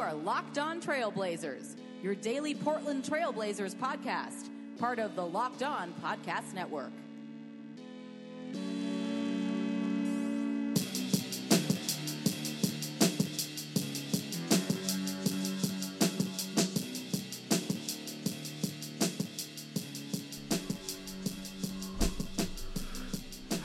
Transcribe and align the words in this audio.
are 0.00 0.14
Locked 0.14 0.56
On 0.56 0.80
Trailblazers, 0.80 1.76
your 2.02 2.14
daily 2.14 2.54
Portland 2.54 3.04
Trailblazers 3.04 3.74
podcast, 3.74 4.48
part 4.78 4.98
of 4.98 5.14
the 5.14 5.26
Locked 5.26 5.62
On 5.62 5.92
Podcast 6.02 6.54
Network. 6.54 6.90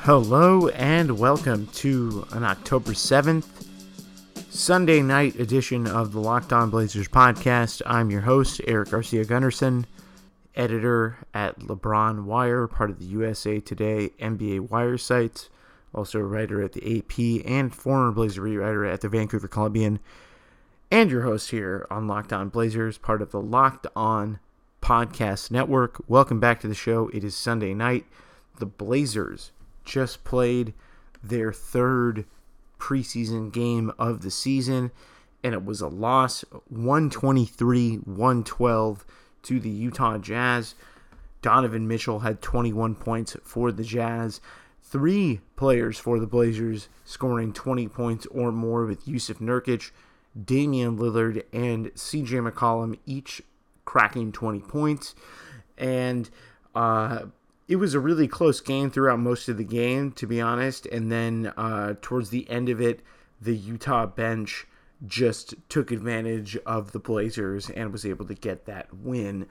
Hello 0.02 0.68
and 0.68 1.18
welcome 1.18 1.68
to 1.68 2.28
an 2.34 2.44
October 2.44 2.92
7th 2.92 3.65
Sunday 4.66 5.04
night 5.04 5.40
edition 5.40 5.86
of 5.86 6.12
the 6.12 6.20
Locked 6.20 6.52
On 6.52 6.72
Blazers 6.72 7.08
podcast. 7.08 7.84
I'm 7.86 8.10
your 8.10 8.22
host, 8.22 8.60
Eric 8.66 8.90
Garcia 8.90 9.24
Gundersen, 9.24 9.86
editor 10.56 11.20
at 11.36 11.60
LeBron 11.60 12.24
Wire, 12.24 12.66
part 12.66 12.90
of 12.90 12.98
the 12.98 13.06
USA 13.06 13.60
Today 13.60 14.10
NBA 14.20 14.72
Wire 14.72 14.98
site, 14.98 15.50
also 15.94 16.18
a 16.18 16.24
writer 16.24 16.64
at 16.64 16.72
the 16.72 16.98
AP 16.98 17.46
and 17.46 17.76
former 17.76 18.12
Blazer 18.12 18.42
writer 18.42 18.86
at 18.86 19.02
the 19.02 19.08
Vancouver 19.08 19.48
Columbian, 19.48 20.00
and 20.90 21.12
your 21.12 21.22
host 21.22 21.52
here 21.52 21.86
on 21.92 22.08
Locked 22.08 22.34
On 22.34 22.50
Blazers, 22.50 22.98
part 22.98 23.22
of 23.22 23.30
the 23.30 23.40
Locked 23.40 23.86
On 23.96 24.40
Podcast 24.82 25.52
Network. 25.52 26.02
Welcome 26.08 26.40
back 26.40 26.60
to 26.62 26.68
the 26.68 26.74
show. 26.74 27.10
It 27.10 27.24
is 27.24 27.36
Sunday 27.36 27.76
night. 27.76 28.08
The 28.58 28.66
Blazers 28.66 29.52
just 29.84 30.24
played 30.24 30.74
their 31.24 31.54
third 31.54 32.26
preseason 32.80 33.52
game 33.52 33.92
of 33.98 34.22
the 34.22 34.32
season, 34.32 34.92
and 35.44 35.54
it 35.54 35.66
was 35.66 35.82
a 35.82 35.88
loss 35.88 36.44
123 36.70 37.96
112 37.98 39.06
to 39.44 39.60
the 39.60 39.70
Utah 39.70 40.18
Jazz. 40.18 40.76
Donovan 41.42 41.88
Mitchell 41.88 42.20
had 42.20 42.42
21 42.42 42.96
points 42.96 43.38
for 43.44 43.72
the 43.72 43.84
Jazz. 43.84 44.42
Three 44.82 45.42
players 45.56 46.00
for 46.00 46.20
the 46.20 46.28
Blazers 46.28 46.90
scoring 47.04 47.54
20 47.54 47.88
points 47.88 48.26
or 48.28 48.52
more 48.52 48.86
with 48.86 49.06
Jusuf 49.06 49.38
Nurkic, 49.38 49.92
Damian 50.44 50.98
Lillard, 50.98 51.44
and 51.54 51.94
CJ 51.94 52.50
McCollum 52.50 52.98
each 53.06 53.42
cracking 53.84 54.32
20 54.32 54.62
points. 54.62 55.14
And 55.78 56.30
uh, 56.74 57.26
it 57.68 57.78
was 57.78 57.94
a 57.94 58.00
really 58.00 58.28
close 58.28 58.62
game 58.62 58.92
throughout 58.92 59.20
most 59.20 59.50
of 59.50 59.58
the 59.58 59.64
game, 59.64 60.12
to 60.14 60.28
be 60.28 60.40
honest. 60.40 60.86
And 60.88 61.12
then 61.12 61.52
uh, 61.58 61.96
towards 62.02 62.30
the 62.30 62.50
end 62.50 62.70
of 62.70 62.80
it, 62.80 63.02
the 63.42 63.56
Utah 63.56 64.06
bench 64.06 64.68
just 65.06 65.56
took 65.68 65.92
advantage 65.92 66.58
of 66.66 66.92
the 66.92 67.00
Blazers 67.00 67.70
and 67.70 67.92
was 67.92 68.06
able 68.06 68.26
to 68.26 68.34
get 68.34 68.66
that 68.66 68.94
win 68.94 69.48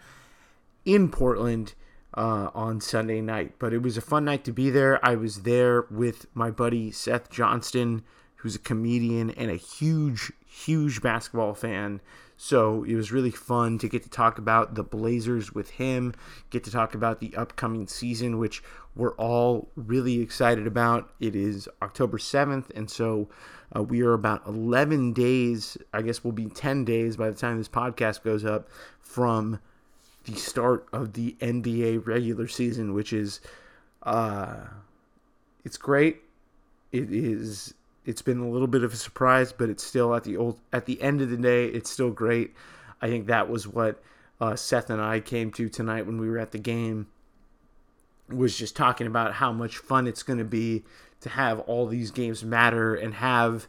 in 0.85 1.11
Portland 1.11 1.75
uh, 2.17 2.51
on 2.55 2.81
Sunday 2.81 3.21
night. 3.21 3.55
But 3.59 3.73
it 3.73 3.83
was 3.83 3.97
a 3.97 4.03
fun 4.03 4.25
night 4.25 4.45
to 4.45 4.53
be 4.53 4.71
there. 4.71 5.05
I 5.05 5.17
was 5.17 5.43
there 5.43 5.87
with 5.91 6.27
my 6.35 6.51
buddy 6.51 6.91
Seth 6.93 7.31
Johnston, 7.31 8.05
who's 8.37 8.55
a 8.55 8.61
comedian 8.61 9.31
and 9.31 9.51
a 9.51 9.57
huge, 9.57 10.33
huge 10.55 11.03
basketball 11.03 11.55
fan. 11.55 12.01
So 12.37 12.85
it 12.85 12.95
was 12.95 13.13
really 13.13 13.31
fun 13.31 13.79
to 13.79 13.89
get 13.89 14.03
to 14.05 14.11
talk 14.11 14.39
about 14.39 14.75
the 14.75 14.83
Blazers 14.83 15.53
with 15.53 15.71
him, 15.71 16.15
get 16.51 16.65
to 16.65 16.71
talk 16.71 16.95
about 16.95 17.21
the 17.21 17.35
upcoming 17.37 17.87
season, 17.87 18.39
which 18.39 18.63
we're 18.95 19.15
all 19.15 19.69
really 19.77 20.21
excited 20.21 20.67
about. 20.67 21.13
It 21.21 21.35
is 21.35 21.69
October 21.83 22.19
7th, 22.19 22.71
and 22.75 22.91
so 22.91 23.29
uh, 23.75 23.83
we 23.83 24.03
are 24.03 24.13
about 24.13 24.47
11 24.47 25.13
days, 25.13 25.77
I 25.93 26.03
guess 26.03 26.23
we'll 26.23 26.33
be 26.33 26.47
10 26.47 26.85
days 26.85 27.17
by 27.17 27.31
the 27.31 27.37
time 27.37 27.59
this 27.59 27.69
podcast 27.69 28.23
goes 28.23 28.45
up, 28.45 28.69
from 29.01 29.61
the 30.25 30.35
start 30.35 30.87
of 30.93 31.13
the 31.13 31.37
NBA 31.41 32.07
regular 32.07 32.49
season, 32.49 32.95
which 32.95 33.13
is, 33.13 33.41
uh, 34.05 34.57
it's 35.65 35.77
great. 35.77 36.23
It 36.93 37.13
is 37.13 37.75
it's 38.05 38.23
been 38.23 38.39
a 38.39 38.49
little 38.49 38.67
bit 38.67 38.85
of 38.85 38.93
a 38.93 38.97
surprise, 38.97 39.53
but 39.53 39.69
it's 39.69 39.85
still 39.85 40.15
at 40.15 40.25
the 40.25 40.37
old 40.37 40.61
at 40.73 40.87
the 40.87 41.01
end 41.01 41.21
of 41.21 41.31
the 41.31 41.37
day, 41.37 41.67
it's 41.67 41.91
still 41.91 42.11
great. 42.11 42.55
I 43.01 43.09
think 43.09 43.27
that 43.27 43.49
was 43.49 43.67
what 43.67 44.03
uh, 44.41 44.57
Seth 44.57 44.91
and 44.91 45.01
I 45.01 45.21
came 45.21 45.51
to 45.53 45.69
tonight 45.69 46.07
when 46.07 46.19
we 46.19 46.29
were 46.29 46.39
at 46.39 46.53
the 46.53 46.59
game. 46.59 47.09
Was 48.29 48.57
just 48.57 48.75
talking 48.75 49.07
about 49.07 49.35
how 49.35 49.53
much 49.53 49.77
fun 49.77 50.07
it's 50.07 50.23
going 50.23 50.39
to 50.39 50.45
be 50.45 50.85
to 51.21 51.29
have 51.29 51.61
all 51.61 51.87
these 51.87 52.11
games 52.11 52.43
matter 52.43 52.95
and 52.95 53.15
have 53.15 53.67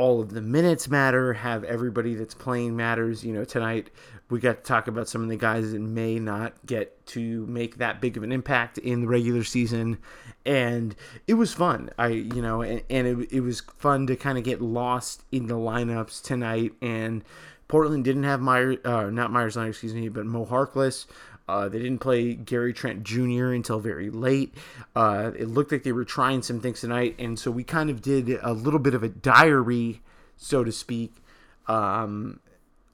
all 0.00 0.22
of 0.22 0.30
the 0.30 0.40
minutes 0.40 0.88
matter, 0.88 1.34
have 1.34 1.62
everybody 1.64 2.14
that's 2.14 2.32
playing 2.32 2.74
matters. 2.74 3.22
You 3.22 3.34
know, 3.34 3.44
tonight 3.44 3.90
we 4.30 4.40
got 4.40 4.56
to 4.56 4.62
talk 4.62 4.88
about 4.88 5.10
some 5.10 5.22
of 5.22 5.28
the 5.28 5.36
guys 5.36 5.72
that 5.72 5.80
may 5.80 6.18
not 6.18 6.54
get 6.64 7.04
to 7.08 7.44
make 7.46 7.76
that 7.76 8.00
big 8.00 8.16
of 8.16 8.22
an 8.22 8.32
impact 8.32 8.78
in 8.78 9.02
the 9.02 9.06
regular 9.06 9.44
season. 9.44 9.98
And 10.46 10.96
it 11.26 11.34
was 11.34 11.52
fun. 11.52 11.90
I, 11.98 12.06
you 12.08 12.40
know, 12.40 12.62
and, 12.62 12.82
and 12.88 13.06
it, 13.06 13.30
it 13.30 13.40
was 13.42 13.60
fun 13.76 14.06
to 14.06 14.16
kind 14.16 14.38
of 14.38 14.44
get 14.44 14.62
lost 14.62 15.22
in 15.32 15.48
the 15.48 15.54
lineups 15.54 16.22
tonight. 16.22 16.72
And 16.80 17.22
Portland 17.68 18.02
didn't 18.02 18.24
have 18.24 18.40
Meyer, 18.40 18.76
uh, 18.86 19.10
not 19.10 19.34
Leonard, 19.34 19.68
excuse 19.68 19.92
me, 19.92 20.08
but 20.08 20.24
Mo 20.24 20.46
Harkless. 20.46 21.04
Uh, 21.50 21.68
they 21.68 21.78
didn't 21.78 21.98
play 21.98 22.34
Gary 22.34 22.72
Trent 22.72 23.02
Jr. 23.02 23.52
until 23.52 23.80
very 23.80 24.08
late. 24.08 24.54
Uh, 24.94 25.32
it 25.36 25.48
looked 25.48 25.72
like 25.72 25.82
they 25.82 25.92
were 25.92 26.04
trying 26.04 26.42
some 26.42 26.60
things 26.60 26.80
tonight, 26.80 27.16
and 27.18 27.38
so 27.38 27.50
we 27.50 27.64
kind 27.64 27.90
of 27.90 28.00
did 28.00 28.38
a 28.42 28.52
little 28.52 28.78
bit 28.78 28.94
of 28.94 29.02
a 29.02 29.08
diary, 29.08 30.00
so 30.36 30.62
to 30.62 30.70
speak, 30.70 31.12
um, 31.66 32.38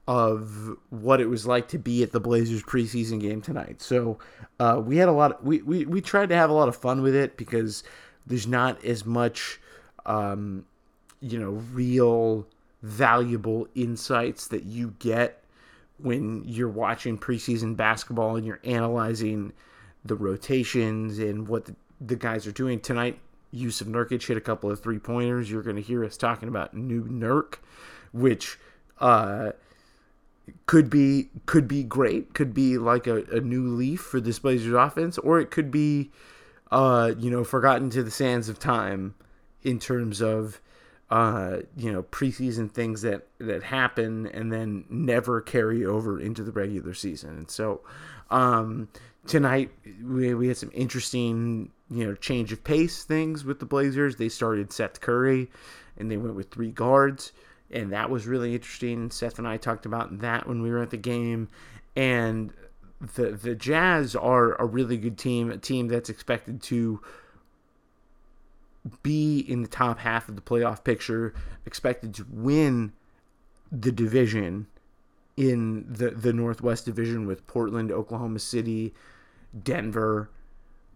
of 0.07 0.75
what 0.89 1.21
it 1.21 1.27
was 1.27 1.45
like 1.45 1.67
to 1.67 1.77
be 1.77 2.01
at 2.01 2.11
the 2.11 2.19
Blazers 2.19 2.63
preseason 2.63 3.21
game 3.21 3.41
tonight. 3.41 3.79
So 3.81 4.17
uh, 4.59 4.81
we 4.83 4.97
had 4.97 5.07
a 5.07 5.13
lot. 5.13 5.33
Of, 5.33 5.45
we, 5.45 5.61
we 5.61 5.85
we 5.85 6.01
tried 6.01 6.29
to 6.29 6.35
have 6.35 6.49
a 6.49 6.53
lot 6.53 6.67
of 6.67 6.75
fun 6.75 7.03
with 7.03 7.13
it 7.13 7.37
because 7.37 7.83
there's 8.25 8.47
not 8.47 8.83
as 8.83 9.05
much, 9.05 9.59
um, 10.07 10.65
you 11.21 11.37
know, 11.37 11.61
real 11.73 12.47
valuable 12.81 13.67
insights 13.75 14.47
that 14.47 14.63
you 14.63 14.95
get 14.99 15.43
when 15.99 16.43
you're 16.45 16.69
watching 16.69 17.17
preseason 17.17 17.75
basketball 17.75 18.35
and 18.35 18.45
you're 18.45 18.59
analyzing 18.63 19.53
the 20.05 20.15
rotations 20.15 21.19
and 21.19 21.47
what 21.47 21.65
the, 21.65 21.75
the 21.99 22.15
guys 22.15 22.47
are 22.47 22.51
doing 22.51 22.79
tonight. 22.79 23.19
Jusuf 23.53 23.87
Nurkic 23.87 24.25
hit 24.25 24.37
a 24.37 24.41
couple 24.41 24.69
of 24.69 24.81
three 24.81 24.99
pointers. 24.99 25.49
You're 25.49 25.63
going 25.63 25.77
to 25.77 25.81
hear 25.81 26.03
us 26.03 26.17
talking 26.17 26.49
about 26.49 26.73
new 26.73 27.03
Nurk, 27.05 27.55
which 28.11 28.59
uh, 28.99 29.51
could 30.65 30.89
be 30.89 31.29
could 31.45 31.67
be 31.67 31.83
great. 31.83 32.33
Could 32.33 32.53
be 32.53 32.77
like 32.77 33.07
a, 33.07 33.23
a 33.31 33.39
new 33.39 33.67
leaf 33.67 34.01
for 34.01 34.19
this 34.19 34.39
Blazers 34.39 34.73
offense, 34.73 35.17
or 35.17 35.39
it 35.39 35.49
could 35.49 35.71
be, 35.71 36.11
uh, 36.71 37.13
you 37.17 37.31
know, 37.31 37.43
forgotten 37.43 37.89
to 37.91 38.03
the 38.03 38.11
sands 38.11 38.49
of 38.49 38.59
time 38.59 39.15
in 39.63 39.79
terms 39.79 40.21
of 40.21 40.61
uh, 41.09 41.57
you 41.77 41.91
know, 41.91 42.03
preseason 42.03 42.69
things 42.69 43.01
that 43.01 43.27
that 43.39 43.63
happen 43.63 44.27
and 44.27 44.51
then 44.51 44.85
never 44.89 45.41
carry 45.41 45.85
over 45.85 46.19
into 46.19 46.43
the 46.43 46.51
regular 46.51 46.93
season. 46.93 47.37
And 47.37 47.49
so 47.49 47.81
um, 48.29 48.89
tonight 49.25 49.71
we 50.03 50.33
we 50.33 50.47
had 50.49 50.57
some 50.57 50.71
interesting 50.73 51.71
you 51.89 52.05
know 52.05 52.15
change 52.15 52.51
of 52.51 52.63
pace 52.63 53.03
things 53.03 53.45
with 53.45 53.59
the 53.59 53.65
Blazers. 53.65 54.17
They 54.17 54.29
started 54.29 54.73
Seth 54.73 54.99
Curry 54.99 55.49
and 55.97 56.11
they 56.11 56.17
went 56.17 56.35
with 56.35 56.51
three 56.51 56.71
guards, 56.71 57.31
and 57.71 57.91
that 57.93 58.09
was 58.09 58.27
really 58.27 58.53
interesting. 58.53 59.09
Seth 59.09 59.39
and 59.39 59.47
I 59.47 59.57
talked 59.57 59.85
about 59.85 60.19
that 60.19 60.47
when 60.47 60.61
we 60.61 60.69
were 60.69 60.81
at 60.81 60.89
the 60.89 60.97
game, 60.97 61.47
and 61.95 62.51
the 63.15 63.31
the 63.31 63.55
Jazz 63.55 64.13
are 64.13 64.61
a 64.61 64.65
really 64.65 64.97
good 64.97 65.17
team, 65.17 65.51
a 65.51 65.57
team 65.57 65.87
that's 65.87 66.09
expected 66.09 66.61
to 66.63 67.01
be 69.03 69.39
in 69.39 69.61
the 69.61 69.67
top 69.67 69.99
half 69.99 70.29
of 70.29 70.35
the 70.35 70.41
playoff 70.41 70.83
picture, 70.83 71.33
expected 71.65 72.13
to 72.15 72.25
win 72.29 72.93
the 73.71 73.91
division 73.91 74.67
in 75.35 75.85
the, 75.87 76.09
the 76.09 76.33
Northwest 76.33 76.85
Division 76.85 77.27
with 77.27 77.45
Portland, 77.47 77.91
Oklahoma 77.91 78.39
City, 78.39 78.93
Denver. 79.63 80.29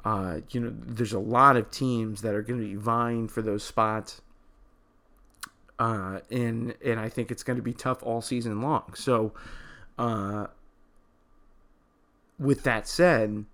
Uh, 0.03 0.39
you 0.49 0.59
know, 0.59 0.73
there's 0.85 1.13
a 1.13 1.19
lot 1.19 1.55
of 1.55 1.69
teams 1.69 2.23
that 2.23 2.33
are 2.33 2.41
going 2.41 2.59
to 2.59 2.65
be 2.65 2.75
vying 2.75 3.27
for 3.27 3.41
those 3.41 3.63
spots. 3.63 4.21
Uh, 5.77 6.19
and 6.29 6.75
and 6.83 6.99
I 6.99 7.09
think 7.09 7.31
it's 7.31 7.43
going 7.43 7.57
to 7.57 7.63
be 7.63 7.73
tough 7.73 8.03
all 8.03 8.21
season 8.21 8.61
long. 8.61 8.93
So, 8.95 9.33
uh, 9.97 10.47
with 12.37 12.63
that 12.63 12.87
said, 12.87 13.45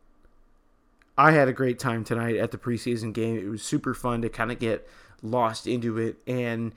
I 1.17 1.31
had 1.31 1.47
a 1.47 1.53
great 1.53 1.79
time 1.79 2.03
tonight 2.03 2.35
at 2.35 2.51
the 2.51 2.57
preseason 2.57 3.13
game. 3.13 3.37
It 3.37 3.49
was 3.49 3.63
super 3.63 3.93
fun 3.93 4.21
to 4.21 4.29
kind 4.29 4.51
of 4.51 4.59
get 4.59 4.87
lost 5.21 5.65
into 5.67 5.97
it. 5.97 6.17
And 6.27 6.73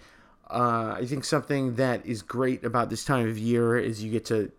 uh, 0.49 0.97
I 0.99 1.05
think 1.07 1.25
something 1.25 1.75
that 1.77 2.05
is 2.07 2.23
great 2.23 2.65
about 2.65 2.91
this 2.91 3.05
time 3.05 3.29
of 3.29 3.39
year 3.39 3.77
is 3.77 4.03
you 4.03 4.11
get 4.11 4.25
to 4.27 4.51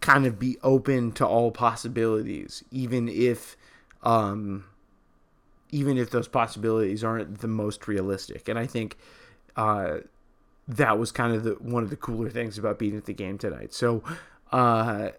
kind 0.00 0.26
of 0.26 0.38
be 0.38 0.58
open 0.62 1.12
to 1.12 1.26
all 1.26 1.50
possibilities, 1.50 2.64
even 2.70 3.08
if. 3.08 3.56
Um, 4.02 4.64
even 5.72 5.96
if 5.98 6.10
those 6.10 6.28
possibilities 6.28 7.04
aren't 7.04 7.38
the 7.40 7.48
most 7.48 7.86
realistic. 7.86 8.48
And 8.48 8.58
I 8.58 8.66
think 8.66 8.96
uh, 9.56 9.98
that 10.68 10.98
was 10.98 11.12
kind 11.12 11.34
of 11.34 11.44
the 11.44 11.52
one 11.60 11.82
of 11.82 11.90
the 11.90 11.96
cooler 11.96 12.30
things 12.30 12.58
about 12.58 12.78
being 12.78 12.96
at 12.96 13.06
the 13.06 13.12
game 13.12 13.38
tonight. 13.38 13.72
So 13.72 14.02
uh, 14.52 15.10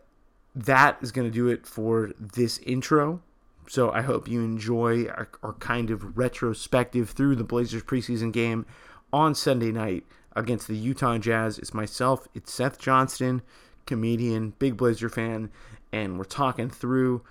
that 0.56 0.98
is 1.02 1.12
going 1.12 1.28
to 1.28 1.34
do 1.34 1.48
it 1.48 1.66
for 1.66 2.12
this 2.20 2.58
intro. 2.60 3.22
So 3.68 3.92
I 3.92 4.02
hope 4.02 4.28
you 4.28 4.42
enjoy 4.42 5.08
our, 5.08 5.30
our 5.44 5.54
kind 5.54 5.90
of 5.92 6.18
retrospective 6.18 7.12
through 7.12 7.36
the 7.36 7.44
Blazers 7.44 7.84
preseason 7.84 8.32
game 8.32 8.66
on 9.14 9.36
Sunday 9.36 9.72
night 9.72 10.06
against 10.36 10.68
the 10.68 10.76
Utah 10.76 11.18
Jazz. 11.18 11.58
It's 11.58 11.74
myself, 11.74 12.28
it's 12.34 12.52
Seth 12.52 12.80
Johnston, 12.80 13.42
comedian, 13.86 14.54
big 14.60 14.78
Blazer 14.78 15.10
fan, 15.10 15.52
and 15.92 16.18
we're 16.18 16.24
talking 16.24 16.70
through 16.70 17.22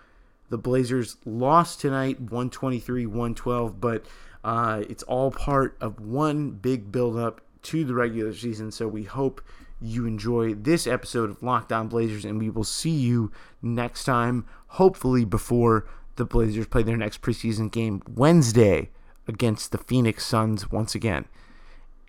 the 0.51 0.59
Blazers 0.59 1.17
lost 1.25 1.81
tonight 1.81 2.21
123 2.21 3.07
112, 3.07 3.81
but 3.81 4.05
uh, 4.45 4.83
it's 4.89 5.03
all 5.05 5.31
part 5.31 5.77
of 5.81 6.01
one 6.01 6.51
big 6.51 6.91
buildup 6.91 7.41
to 7.63 7.85
the 7.85 7.95
regular 7.95 8.35
season. 8.35 8.73
So 8.73 8.89
we 8.89 9.05
hope 9.05 9.41
you 9.81 10.07
enjoy 10.07 10.55
this 10.55 10.87
episode 10.87 11.31
of 11.31 11.43
Locked 11.43 11.73
On 11.73 11.89
Blazers, 11.89 12.25
and 12.25 12.39
we 12.39 12.51
will 12.51 12.65
see 12.65 12.91
you 12.91 13.31
next 13.63 14.05
time, 14.05 14.45
hopefully 14.69 15.25
before 15.25 15.87
the 16.21 16.27
Blazers 16.27 16.67
play 16.67 16.83
their 16.83 16.99
next 16.99 17.23
preseason 17.23 17.73
game 17.73 18.03
Wednesday 18.07 18.91
against 19.27 19.73
the 19.73 19.79
Phoenix 19.79 20.25
Suns 20.27 20.71
once 20.71 20.95
again. 20.95 21.25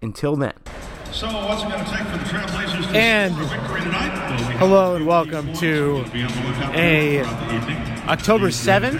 Until 0.01 0.35
then. 0.35 0.53
So, 1.13 1.27
what's 1.27 1.63
it 1.63 1.69
going 1.69 1.83
to 1.85 1.89
take 1.89 2.05
for 2.07 2.17
the 2.17 2.25
Trailblazers 2.25 2.91
to 2.91 2.97
And 2.97 3.33
a 3.33 3.45
victory 3.45 3.81
tonight? 3.81 4.57
hello 4.57 4.95
and 4.95 5.07
welcome 5.07 5.53
to 5.53 6.03
a 6.73 7.23
October 8.07 8.47
7th, 8.47 8.99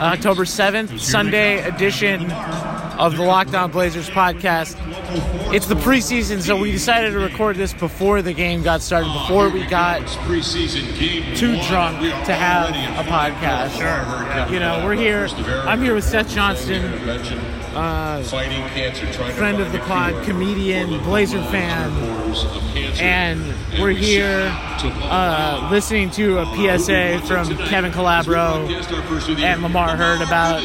October 0.00 0.44
7th, 0.44 1.00
Sunday 1.00 1.62
edition 1.66 2.30
of 2.30 3.16
the 3.16 3.22
Locked 3.22 3.54
On 3.54 3.70
Blazers 3.70 4.08
podcast. 4.08 4.76
It's 5.52 5.66
the 5.66 5.74
preseason, 5.74 6.40
so 6.40 6.56
we 6.56 6.70
decided 6.72 7.12
to 7.12 7.18
record 7.18 7.56
this 7.56 7.72
before 7.72 8.22
the 8.22 8.32
game 8.32 8.62
got 8.62 8.80
started, 8.80 9.12
before 9.12 9.48
we 9.48 9.64
got 9.66 10.00
too 11.36 11.60
drunk 11.68 12.00
to 12.26 12.34
have 12.34 12.70
a 12.70 13.08
podcast. 13.08 13.76
Sure. 13.76 14.52
You 14.52 14.60
know, 14.60 14.84
we're 14.84 14.94
here. 14.94 15.26
I'm 15.66 15.82
here 15.82 15.94
with 15.94 16.04
Seth 16.04 16.28
Johnston, 16.30 16.84
uh, 17.74 18.22
Fighting 18.24 18.62
cancer, 18.68 19.10
trying 19.12 19.34
friend 19.34 19.60
of 19.60 19.72
the 19.72 19.78
pod, 19.80 20.24
comedian, 20.24 21.02
Blazer 21.02 21.42
fan, 21.44 22.27
and 23.00 23.54
we're 23.80 23.90
here 23.90 24.50
uh, 24.52 25.68
listening 25.70 26.10
to 26.10 26.38
a 26.38 26.46
PSA 26.78 27.20
from 27.26 27.48
Kevin 27.68 27.92
Calabro 27.92 28.68
and 29.38 29.62
Lamar 29.62 29.96
Hurd 29.96 30.20
about 30.20 30.62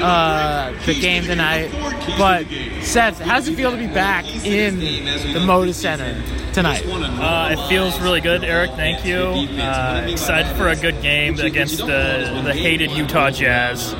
uh, 0.00 0.72
the 0.84 0.98
game 0.98 1.24
tonight. 1.24 1.70
But 2.18 2.46
Seth, 2.82 3.20
how 3.20 3.36
does 3.36 3.48
it 3.48 3.56
feel 3.56 3.70
to 3.70 3.76
be 3.76 3.86
back 3.86 4.24
in 4.44 4.78
the 4.80 5.40
Moda 5.40 5.72
Center 5.74 6.22
tonight? 6.52 6.84
Uh, 6.86 7.50
it 7.52 7.68
feels 7.68 8.00
really 8.00 8.20
good, 8.20 8.42
Eric. 8.42 8.72
Thank 8.72 9.04
you. 9.04 9.16
Uh, 9.16 10.06
excited 10.08 10.56
for 10.56 10.68
a 10.68 10.76
good 10.76 11.00
game 11.02 11.38
against 11.38 11.78
the, 11.78 12.42
the 12.44 12.54
hated 12.54 12.90
Utah 12.90 13.30
Jazz, 13.30 13.94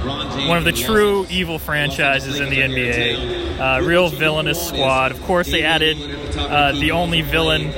one 0.48 0.58
of 0.58 0.64
the 0.64 0.72
true 0.72 1.26
evil 1.30 1.58
franchises 1.58 2.40
in 2.40 2.50
the 2.50 2.60
NBA. 2.60 3.58
Uh, 3.58 3.82
real 3.82 4.08
villainous 4.08 4.68
squad. 4.68 5.12
Of 5.12 5.22
course, 5.22 5.50
they 5.50 5.62
added 5.62 6.25
uh, 6.38 6.72
the 6.72 6.90
only 6.92 7.22
villain 7.22 7.72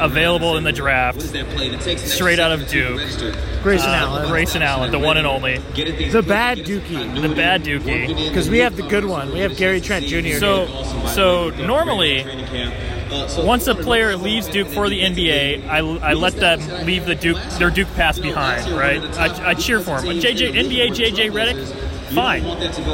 available 0.00 0.56
in 0.56 0.64
the 0.64 0.72
draft, 0.72 1.22
straight 1.98 2.38
out 2.38 2.52
of 2.52 2.68
Duke, 2.68 2.98
Grayson 3.62 3.90
uh, 3.90 3.94
Allen, 3.94 4.28
Grayson 4.28 4.62
Allen, 4.62 4.90
the 4.90 4.98
one 4.98 5.16
and 5.16 5.26
only, 5.26 5.58
the 5.58 6.24
bad 6.26 6.58
Dookie, 6.58 7.20
the 7.20 7.34
bad 7.34 7.62
Dookie. 7.62 8.28
because 8.28 8.50
we 8.50 8.58
have 8.58 8.76
the 8.76 8.82
good 8.82 9.04
one. 9.04 9.32
We 9.32 9.40
have 9.40 9.56
Gary 9.56 9.80
Trent 9.80 10.06
Jr. 10.06 10.38
So, 10.38 10.66
so 11.06 11.50
normally, 11.50 12.24
once 13.38 13.66
a 13.66 13.74
player 13.74 14.16
leaves 14.16 14.48
Duke 14.48 14.68
for 14.68 14.88
the 14.88 15.00
NBA, 15.00 15.68
I, 15.68 15.78
I 15.78 16.12
let 16.14 16.34
them 16.34 16.60
leave 16.86 17.06
the 17.06 17.14
Duke 17.14 17.38
their 17.58 17.70
Duke 17.70 17.92
pass 17.94 18.18
behind, 18.18 18.70
right? 18.72 19.02
I, 19.18 19.50
I 19.50 19.54
cheer 19.54 19.80
for 19.80 19.98
him. 19.98 20.06
But 20.06 20.16
JJ 20.16 20.52
NBA 20.52 20.90
JJ 20.90 21.30
Redick, 21.30 21.91
fine. 22.14 22.42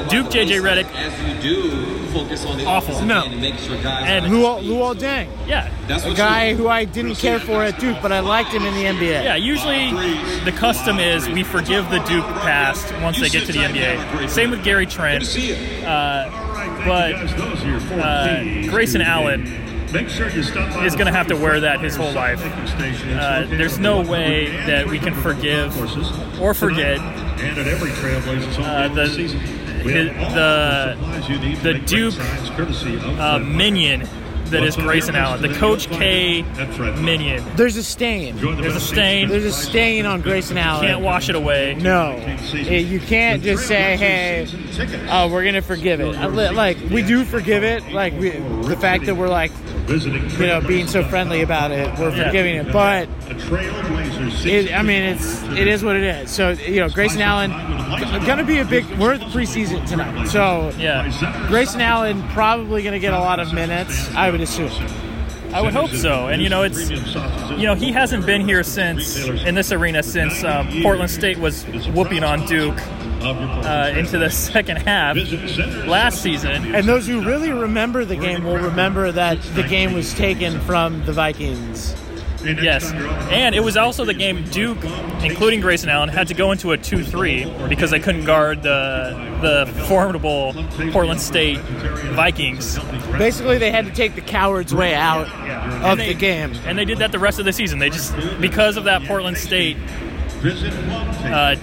Duke 0.09 0.27
JJ 0.29 0.61
Redick, 0.63 0.87
awful. 2.67 3.03
No. 3.03 3.25
And 3.25 4.27
Luol, 4.27 4.63
Luol 4.63 4.95
Deng, 4.95 5.29
yeah, 5.47 5.71
That's 5.87 6.05
a 6.05 6.15
guy 6.15 6.55
who 6.55 6.69
I 6.69 6.85
didn't 6.85 7.17
care 7.17 7.39
for 7.39 7.63
at 7.63 7.79
Duke, 7.79 7.99
but 8.03 8.13
I 8.13 8.21
liked 8.21 8.51
him 8.51 8.65
in 8.65 8.75
the 8.75 8.85
NBA. 8.85 9.25
yeah. 9.25 9.37
Usually, 9.37 9.91
the 10.45 10.53
custom 10.53 10.99
is 10.99 11.29
we 11.29 11.43
forgive 11.43 11.91
the 11.91 11.99
Duke 12.01 12.25
past 12.43 12.93
once 13.03 13.21
they 13.21 13.29
get 13.29 13.47
to 13.47 13.53
the 13.53 13.59
NBA. 13.61 14.29
Same 14.29 14.51
with 14.51 14.65
Gary 14.65 14.87
Trent, 14.87 15.25
uh, 15.85 16.31
but 16.85 17.15
uh, 17.15 18.43
Grayson 18.69 19.01
Allen 19.03 19.68
is 19.95 20.95
going 20.95 21.07
to 21.07 21.13
have 21.13 21.29
to 21.29 21.37
wear 21.37 21.61
that 21.61 21.81
his 21.81 21.97
whole 21.97 22.13
life. 22.13 22.41
Uh, 22.45 23.47
there's 23.49 23.79
no 23.79 24.01
way 24.01 24.49
that 24.67 24.87
we 24.87 24.99
can 24.99 25.15
forgive 25.15 25.77
or 26.41 26.55
forget 26.55 26.99
And 26.99 27.59
at 27.59 27.67
every 27.67 27.91
Trailblazers 27.91 28.59
uh, 28.59 28.89
home 28.89 28.97
the, 28.97 29.07
this 29.07 29.33
the, 29.85 30.05
have 30.05 30.35
the, 30.35 30.95
supplies 30.95 31.29
you 31.29 31.39
need 31.39 31.57
to 31.57 31.63
the 31.63 31.79
Duke 31.79 32.15
great 32.15 32.27
signs 32.27 32.51
courtesy 32.51 32.95
of 32.97 33.21
uh, 33.21 33.39
minion 33.39 34.09
that 34.51 34.63
is 34.63 34.77
Grayson 34.77 35.15
Allen, 35.15 35.43
the 35.43 35.53
Coach 35.55 35.89
K 35.89 36.43
minion. 37.03 37.45
There's 37.55 37.77
a 37.77 37.85
stain. 37.85 38.37
There's 38.37 38.77
a 38.77 38.81
stain. 38.81 39.29
There's 39.29 39.45
a 39.45 39.53
stain 39.53 40.07
on 40.07 40.23
Grayson 40.23 40.57
Allen. 40.57 40.85
You 40.85 40.89
can't 40.89 41.05
wash 41.05 41.29
it 41.29 41.35
away. 41.35 41.75
No, 41.75 42.13
Eh, 42.55 42.79
you 42.79 42.99
can't 42.99 43.43
just 43.43 43.67
say, 43.67 43.97
"Hey, 43.97 44.47
oh, 45.11 45.29
we're 45.31 45.45
gonna 45.45 45.61
forgive 45.61 46.01
it." 46.01 46.15
Like 46.55 46.79
we 46.91 47.03
do 47.03 47.25
forgive 47.25 47.63
it. 47.63 47.93
Like 47.93 48.15
we, 48.19 48.31
the 48.31 48.77
fact 48.81 49.05
that 49.07 49.17
we're 49.17 49.29
like, 49.29 49.51
Visiting 49.51 49.68
you 49.89 50.47
know, 50.47 50.61
being 50.61 50.87
so 50.87 51.03
friendly 51.03 51.43
about 51.43 51.71
it, 51.71 51.87
we're 51.99 52.11
forgiving 52.11 52.57
it. 52.57 52.73
But 52.73 53.09
it, 54.47 54.75
I 54.75 54.83
mean, 54.83 55.03
it's 55.03 55.43
it 55.45 55.67
is 55.67 55.83
what 55.83 55.97
it 55.97 56.03
is. 56.03 56.31
So 56.31 56.51
you 56.51 56.81
know, 56.81 56.89
Grayson 56.89 57.23
Allen 57.23 57.51
gonna 58.27 58.45
be 58.45 58.59
a 58.59 58.65
big. 58.65 58.85
We're 58.99 59.15
at 59.15 59.21
the 59.21 59.27
preseason 59.27 59.87
tonight, 59.87 60.27
so 60.27 60.73
Yeah, 60.77 61.47
Grayson 61.49 61.81
Allen 61.81 62.23
probably 62.29 62.83
gonna 62.83 62.99
get 62.99 63.15
a 63.15 63.19
lot 63.19 63.41
of 63.41 63.53
minutes. 63.53 64.09
I 64.15 64.31
would 64.31 64.41
assume. 64.41 64.71
I 65.53 65.63
would 65.63 65.73
hope 65.73 65.91
so. 65.91 66.29
And 66.29 66.43
you 66.43 66.51
know, 66.51 66.63
it's 66.63 66.91
you 66.91 67.65
know 67.67 67.75
he 67.75 67.91
hasn't 67.93 68.27
been 68.27 68.47
here 68.47 68.63
since 68.63 69.17
in 69.17 69.55
this 69.55 69.73
arena 69.73 70.03
since 70.03 70.45
um, 70.45 70.69
Portland 70.83 71.11
State 71.11 71.39
was 71.39 71.65
whooping 71.89 72.23
on 72.23 72.45
Duke 72.47 72.79
uh, 73.37 73.93
into 73.97 74.19
the 74.19 74.31
second 74.31 74.79
half 74.79 75.17
last 75.87 76.23
season. 76.23 76.75
And 76.75 76.87
those 76.89 77.07
who 77.07 77.23
really 77.25 77.53
remember 77.53 78.05
the 78.05 78.17
game 78.17 78.45
will 78.45 78.57
remember 78.59 79.13
that 79.13 79.41
the 79.55 79.63
game 79.63 79.93
was 79.93 80.15
taken 80.15 80.61
from 80.61 81.05
the 81.05 81.13
Vikings. 81.13 81.95
Yes, 82.45 82.93
and 83.33 83.53
it 83.53 83.65
was 83.65 83.77
also 83.77 84.05
the 84.05 84.15
game 84.15 84.45
Duke, 84.45 84.79
including 85.25 85.61
Grayson 85.61 85.89
Allen, 85.89 86.09
had 86.09 86.29
to 86.29 86.35
go 86.35 86.53
into 86.53 86.71
a 86.71 86.79
two-three 86.79 87.53
because 87.69 87.91
they 87.91 87.99
couldn't 87.99 88.27
guard 88.27 88.63
the 88.63 89.11
the 89.43 89.67
formidable 89.89 90.55
Portland 90.93 91.21
State 91.21 91.59
Vikings. 91.59 92.79
Basically, 93.19 93.59
they 93.59 93.73
had 93.73 93.87
to 93.87 93.91
take 93.93 94.15
the 94.15 94.21
coward's 94.21 94.73
way 94.73 94.95
out 94.95 95.27
And 95.29 95.85
of 95.85 95.99
they- 95.99 96.13
the 96.13 96.19
game. 96.19 96.53
and 96.65 96.79
they 96.79 96.85
did 96.85 96.99
that 96.99 97.11
the 97.11 97.19
rest 97.19 97.41
of 97.41 97.45
the 97.45 97.53
season. 97.53 97.81
They 97.81 97.91
just 97.91 98.15
because 98.41 98.77
of 98.77 98.85
that 98.85 99.03
Portland 99.03 99.37
State 99.37 99.77
uh, 101.25 101.57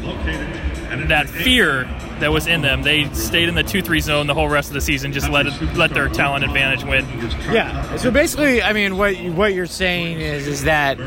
that 1.09 1.29
fear 1.29 1.83
that 2.19 2.31
was 2.31 2.47
in 2.47 2.61
them, 2.61 2.81
they 2.83 3.05
stayed 3.13 3.49
in 3.49 3.55
the 3.55 3.63
two-three 3.63 3.99
zone 3.99 4.27
the 4.27 4.33
whole 4.33 4.47
rest 4.49 4.69
of 4.69 4.73
the 4.73 4.81
season. 4.81 5.11
Just 5.13 5.29
let 5.29 5.45
it, 5.47 5.53
let 5.75 5.93
their 5.93 6.07
talent 6.09 6.43
advantage 6.45 6.83
win. 6.83 7.05
Yeah. 7.51 7.97
So 7.97 8.09
basically, 8.11 8.61
I 8.63 8.73
mean, 8.73 8.97
what 8.97 9.17
you- 9.17 9.31
what 9.33 9.53
you're 9.53 9.65
saying 9.65 10.19
is 10.21 10.47
is 10.47 10.63
that 10.63 10.97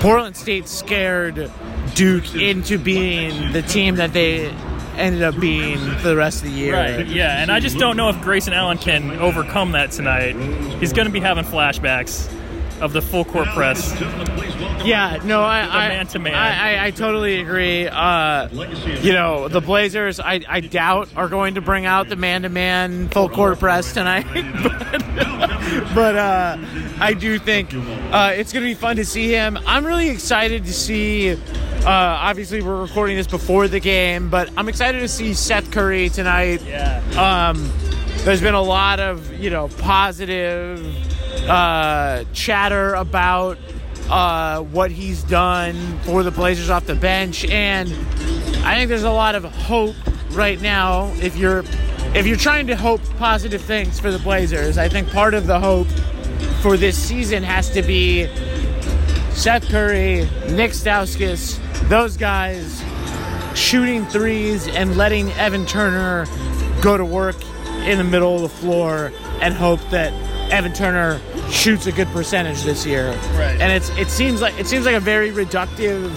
Portland 0.00 0.36
State 0.36 0.68
scared 0.68 1.50
Duke 1.94 2.34
into 2.34 2.78
being 2.78 3.52
the 3.52 3.62
team 3.62 3.96
that 3.96 4.12
they 4.12 4.52
ended 4.98 5.22
up 5.22 5.38
being 5.38 5.78
for 5.78 6.08
the 6.08 6.16
rest 6.16 6.42
of 6.44 6.50
the 6.50 6.56
year. 6.58 6.74
Right. 6.74 7.06
Yeah, 7.06 7.40
and 7.42 7.50
I 7.50 7.60
just 7.60 7.78
don't 7.78 7.96
know 7.96 8.08
if 8.10 8.20
Grayson 8.22 8.52
Allen 8.52 8.78
can 8.78 9.10
overcome 9.18 9.72
that 9.72 9.90
tonight. 9.92 10.34
He's 10.80 10.92
going 10.92 11.06
to 11.06 11.12
be 11.12 11.20
having 11.20 11.44
flashbacks 11.44 12.30
of 12.80 12.92
the 12.92 13.02
full 13.02 13.24
court 13.24 13.48
press. 13.48 13.98
Yeah, 14.84 15.20
no, 15.24 15.42
I, 15.42 15.60
I, 15.62 15.88
man-to-man. 15.88 16.34
I, 16.34 16.76
I, 16.76 16.86
I 16.86 16.90
totally 16.92 17.40
agree. 17.40 17.88
Uh, 17.88 18.48
you 19.02 19.12
know, 19.12 19.48
the 19.48 19.60
Blazers, 19.60 20.20
I, 20.20 20.40
I 20.48 20.60
doubt 20.60 21.08
are 21.16 21.28
going 21.28 21.54
to 21.54 21.60
bring 21.60 21.86
out 21.86 22.08
the 22.08 22.16
man-to-man 22.16 23.08
full 23.08 23.28
court 23.28 23.58
press 23.58 23.92
tonight, 23.92 24.26
but, 24.62 25.94
but 25.94 26.16
uh, 26.16 26.56
I 27.00 27.14
do 27.14 27.38
think 27.38 27.74
uh, 27.74 28.32
it's 28.34 28.52
going 28.52 28.62
to 28.62 28.70
be 28.70 28.74
fun 28.74 28.96
to 28.96 29.04
see 29.04 29.28
him. 29.28 29.58
I'm 29.66 29.84
really 29.84 30.08
excited 30.08 30.64
to 30.64 30.72
see. 30.72 31.32
Uh, 31.32 31.38
obviously, 31.84 32.62
we're 32.62 32.80
recording 32.80 33.16
this 33.16 33.26
before 33.26 33.68
the 33.68 33.80
game, 33.80 34.30
but 34.30 34.50
I'm 34.56 34.68
excited 34.68 35.00
to 35.00 35.08
see 35.08 35.34
Seth 35.34 35.70
Curry 35.70 36.08
tonight. 36.08 36.62
Yeah. 36.62 37.02
Um, 37.50 37.70
there's 38.24 38.40
been 38.40 38.54
a 38.54 38.62
lot 38.62 38.98
of 38.98 39.32
you 39.34 39.50
know 39.50 39.68
positive 39.68 40.80
uh, 41.48 42.24
chatter 42.32 42.94
about 42.94 43.58
uh, 44.08 44.62
what 44.62 44.90
he's 44.90 45.22
done 45.24 45.98
for 46.00 46.22
the 46.22 46.30
Blazers 46.30 46.70
off 46.70 46.86
the 46.86 46.94
bench, 46.94 47.44
and 47.46 47.88
I 48.64 48.74
think 48.74 48.88
there's 48.88 49.04
a 49.04 49.10
lot 49.10 49.34
of 49.34 49.44
hope 49.44 49.96
right 50.30 50.60
now 50.60 51.12
if 51.20 51.36
you're 51.36 51.64
if 52.14 52.26
you're 52.26 52.36
trying 52.36 52.66
to 52.68 52.76
hope 52.76 53.00
positive 53.18 53.60
things 53.60 54.00
for 54.00 54.10
the 54.10 54.18
Blazers, 54.18 54.78
I 54.78 54.88
think 54.88 55.10
part 55.10 55.34
of 55.34 55.46
the 55.46 55.60
hope 55.60 55.88
for 56.62 56.76
this 56.76 56.96
season 56.96 57.42
has 57.42 57.70
to 57.70 57.82
be 57.82 58.26
Seth 59.30 59.68
Curry, 59.68 60.28
Nick 60.48 60.70
Stauskas, 60.70 61.58
those 61.88 62.16
guys 62.16 62.82
shooting 63.54 64.06
threes 64.06 64.66
and 64.68 64.96
letting 64.96 65.30
Evan 65.32 65.66
Turner 65.66 66.26
go 66.80 66.96
to 66.96 67.04
work 67.04 67.36
in 67.84 67.98
the 67.98 68.04
middle 68.04 68.36
of 68.36 68.42
the 68.42 68.48
floor 68.48 69.12
and 69.40 69.54
hope 69.54 69.80
that 69.90 70.12
Evan 70.50 70.72
Turner 70.72 71.20
shoots 71.50 71.86
a 71.86 71.92
good 71.92 72.08
percentage 72.08 72.62
this 72.62 72.84
year. 72.86 73.10
Right. 73.34 73.60
And 73.60 73.72
it's 73.72 73.90
it 73.90 74.08
seems 74.08 74.40
like 74.40 74.58
it 74.58 74.66
seems 74.66 74.86
like 74.86 74.94
a 74.94 75.00
very 75.00 75.30
reductive 75.30 76.12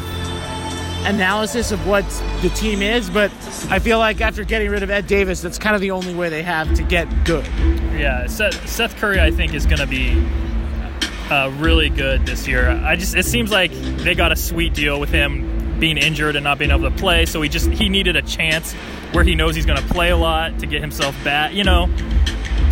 analysis 1.05 1.71
of 1.71 1.86
what 1.88 2.03
the 2.41 2.50
team 2.50 2.81
is, 2.81 3.09
but 3.09 3.31
I 3.69 3.79
feel 3.79 4.00
like 4.00 4.21
after 4.21 4.43
getting 4.43 4.69
rid 4.69 4.83
of 4.83 4.89
Ed 4.89 5.07
Davis, 5.07 5.41
that's 5.41 5.57
kind 5.57 5.75
of 5.75 5.81
the 5.81 5.91
only 5.91 6.13
way 6.13 6.29
they 6.29 6.43
have 6.43 6.74
to 6.75 6.83
get 6.83 7.07
good. 7.24 7.48
Yeah, 7.98 8.27
Seth, 8.27 8.67
Seth 8.67 8.95
Curry, 8.98 9.19
I 9.19 9.31
think, 9.31 9.53
is 9.53 9.65
going 9.65 9.79
to 9.79 9.88
be 9.88 10.21
uh, 11.29 11.51
really 11.57 11.89
good 11.89 12.25
this 12.25 12.48
year. 12.48 12.69
I 12.69 12.95
just 12.95 13.15
it 13.15 13.25
seems 13.25 13.51
like 13.51 13.71
they 13.71 14.15
got 14.15 14.31
a 14.31 14.36
sweet 14.36 14.74
deal 14.74 15.00
with 15.00 15.09
him 15.09 15.77
being 15.79 15.98
injured 15.98 16.36
and 16.36 16.43
not 16.43 16.57
being 16.57 16.71
able 16.71 16.89
to 16.89 16.95
play, 16.95 17.25
so 17.25 17.41
he 17.41 17.50
just 17.50 17.69
he 17.69 17.88
needed 17.88 18.15
a 18.15 18.21
chance 18.21 18.74
where 19.13 19.24
he 19.24 19.36
knows 19.36 19.55
he's 19.55 19.65
going 19.65 19.81
to 19.81 19.88
play 19.88 20.09
a 20.09 20.17
lot 20.17 20.59
to 20.59 20.65
get 20.65 20.81
himself 20.81 21.15
back, 21.24 21.53
you 21.53 21.63
know. 21.63 21.89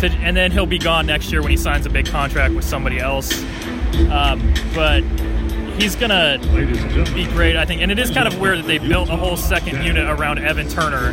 To, 0.00 0.08
and 0.22 0.36
then 0.36 0.52
he'll 0.52 0.66
be 0.66 0.78
gone 0.78 1.06
next 1.06 1.32
year 1.32 1.42
when 1.42 1.50
he 1.50 1.56
signs 1.56 1.84
a 1.86 1.90
big 1.90 2.06
contract 2.06 2.54
with 2.54 2.64
somebody 2.64 2.98
else. 3.00 3.32
Um, 4.10 4.54
but 4.74 5.00
he's 5.80 5.96
gonna 5.96 6.38
Ladies 6.52 6.80
and 6.82 6.90
gentlemen. 6.90 7.14
be 7.14 7.24
great, 7.32 7.56
I 7.56 7.64
think. 7.64 7.82
And 7.82 7.90
it 7.90 7.98
is 7.98 8.10
kind 8.10 8.28
of 8.28 8.38
weird 8.38 8.58
that 8.58 8.66
they 8.66 8.78
built 8.78 9.08
a 9.08 9.16
whole 9.16 9.36
second 9.36 9.82
unit 9.84 10.06
around 10.08 10.38
Evan 10.38 10.68
Turner, 10.68 11.10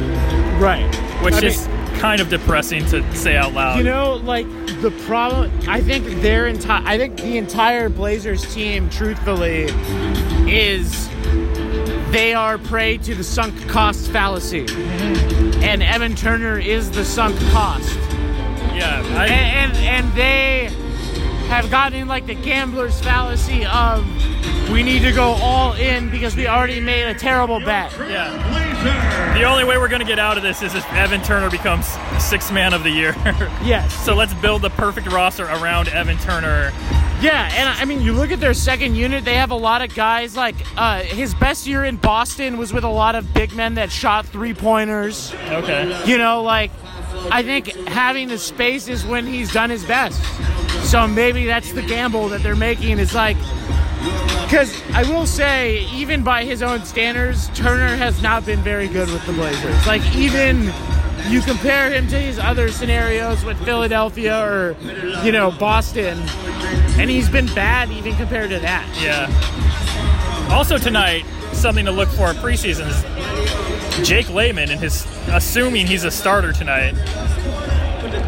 Right. 0.59 0.85
which 1.23 1.33
I 1.35 1.41
mean- 1.41 1.49
is 1.49 1.67
kind 1.99 2.21
of 2.21 2.29
depressing 2.29 2.85
to 2.87 3.03
say 3.15 3.37
out 3.37 3.53
loud. 3.53 3.77
You 3.79 3.85
know, 3.85 4.21
like 4.23 4.45
the 4.81 4.91
problem. 5.07 5.51
I 5.67 5.81
think 5.81 6.21
their 6.21 6.45
entire. 6.47 6.83
I 6.85 6.97
think 6.97 7.15
the 7.17 7.37
entire 7.37 7.89
Blazers 7.89 8.53
team, 8.53 8.89
truthfully, 8.89 9.67
is 10.47 11.09
they 12.11 12.33
are 12.33 12.57
prey 12.57 12.97
to 12.97 13.15
the 13.15 13.23
sunk 13.23 13.67
cost 13.67 14.11
fallacy, 14.11 14.65
and 15.63 15.81
Evan 15.81 16.15
Turner 16.15 16.59
is 16.59 16.91
the 16.91 17.03
sunk 17.05 17.37
cost, 17.51 17.97
yeah, 18.75 19.01
I, 19.17 19.27
and 19.27 19.73
and, 19.75 19.77
and 19.77 20.13
they 20.13 20.69
have 21.47 21.69
gotten 21.69 21.99
in 21.99 22.07
like 22.07 22.25
the 22.25 22.33
gambler's 22.35 22.99
fallacy 23.01 23.65
of 23.65 24.05
we 24.71 24.81
need 24.81 25.03
to 25.03 25.11
go 25.11 25.33
all 25.41 25.73
in 25.73 26.09
because 26.09 26.35
we 26.35 26.47
already 26.47 26.79
made 26.79 27.07
a 27.07 27.13
terrible 27.13 27.59
bet. 27.59 27.91
yeah. 28.09 29.33
The 29.37 29.43
only 29.43 29.63
way 29.63 29.77
we're 29.77 29.87
going 29.87 30.01
to 30.01 30.07
get 30.07 30.19
out 30.19 30.37
of 30.37 30.43
this 30.43 30.61
is 30.61 30.73
if 30.75 30.91
Evan 30.93 31.21
Turner 31.21 31.49
becomes 31.49 31.87
sixth 32.19 32.51
man 32.51 32.73
of 32.73 32.83
the 32.83 32.89
year. 32.89 33.13
Yes. 33.63 33.93
so 34.05 34.15
let's 34.15 34.33
build 34.35 34.61
the 34.61 34.69
perfect 34.71 35.11
roster 35.11 35.45
around 35.45 35.87
Evan 35.89 36.17
Turner. 36.17 36.71
Yeah, 37.21 37.49
and 37.55 37.69
I 37.69 37.85
mean, 37.85 38.01
you 38.01 38.13
look 38.13 38.31
at 38.31 38.39
their 38.39 38.53
second 38.53 38.95
unit, 38.95 39.23
they 39.25 39.35
have 39.35 39.51
a 39.51 39.55
lot 39.55 39.81
of 39.81 39.93
guys 39.95 40.35
like 40.35 40.55
uh, 40.77 40.99
his 41.01 41.33
best 41.35 41.65
year 41.65 41.83
in 41.85 41.95
Boston 41.97 42.57
was 42.57 42.73
with 42.73 42.83
a 42.83 42.89
lot 42.89 43.15
of 43.15 43.33
big 43.33 43.55
men 43.55 43.75
that 43.75 43.91
shot 43.91 44.25
three 44.25 44.53
pointers. 44.53 45.33
Okay. 45.49 46.03
You 46.05 46.17
know, 46.17 46.43
like, 46.43 46.71
I 47.31 47.43
think 47.43 47.67
having 47.87 48.27
the 48.27 48.37
space 48.37 48.87
is 48.87 49.05
when 49.05 49.25
he's 49.25 49.51
done 49.51 49.69
his 49.69 49.85
best. 49.85 50.21
So 50.89 51.07
maybe 51.07 51.45
that's 51.45 51.71
the 51.73 51.81
gamble 51.81 52.29
that 52.29 52.43
they're 52.43 52.55
making. 52.55 52.99
Is 52.99 53.13
like, 53.15 53.37
because 54.43 54.79
I 54.93 55.03
will 55.09 55.25
say, 55.25 55.85
even 55.93 56.23
by 56.23 56.43
his 56.43 56.61
own 56.61 56.85
standards, 56.85 57.49
Turner 57.55 57.95
has 57.95 58.21
not 58.21 58.45
been 58.45 58.61
very 58.61 58.87
good 58.87 59.09
with 59.11 59.25
the 59.25 59.33
Blazers. 59.33 59.87
Like, 59.87 60.03
even 60.15 60.71
you 61.27 61.41
compare 61.41 61.91
him 61.91 62.07
to 62.09 62.19
his 62.19 62.37
other 62.37 62.69
scenarios 62.69 63.43
with 63.43 63.57
Philadelphia 63.65 64.45
or, 64.45 64.75
you 65.23 65.31
know, 65.31 65.49
Boston, 65.51 66.19
and 66.99 67.09
he's 67.09 67.29
been 67.29 67.47
bad 67.47 67.89
even 67.89 68.15
compared 68.15 68.51
to 68.51 68.59
that. 68.59 68.87
Yeah. 69.01 69.27
Also 70.53 70.77
tonight, 70.77 71.25
something 71.51 71.85
to 71.85 71.91
look 71.91 72.09
for 72.09 72.29
in 72.29 72.35
preseason 72.35 72.87
is 72.87 73.03
Jake 74.03 74.29
Layman 74.29 74.69
and 74.69 74.79
his 74.79 75.05
assuming 75.29 75.87
he's 75.87 76.03
a 76.03 76.11
starter 76.11 76.51
tonight. 76.51 76.93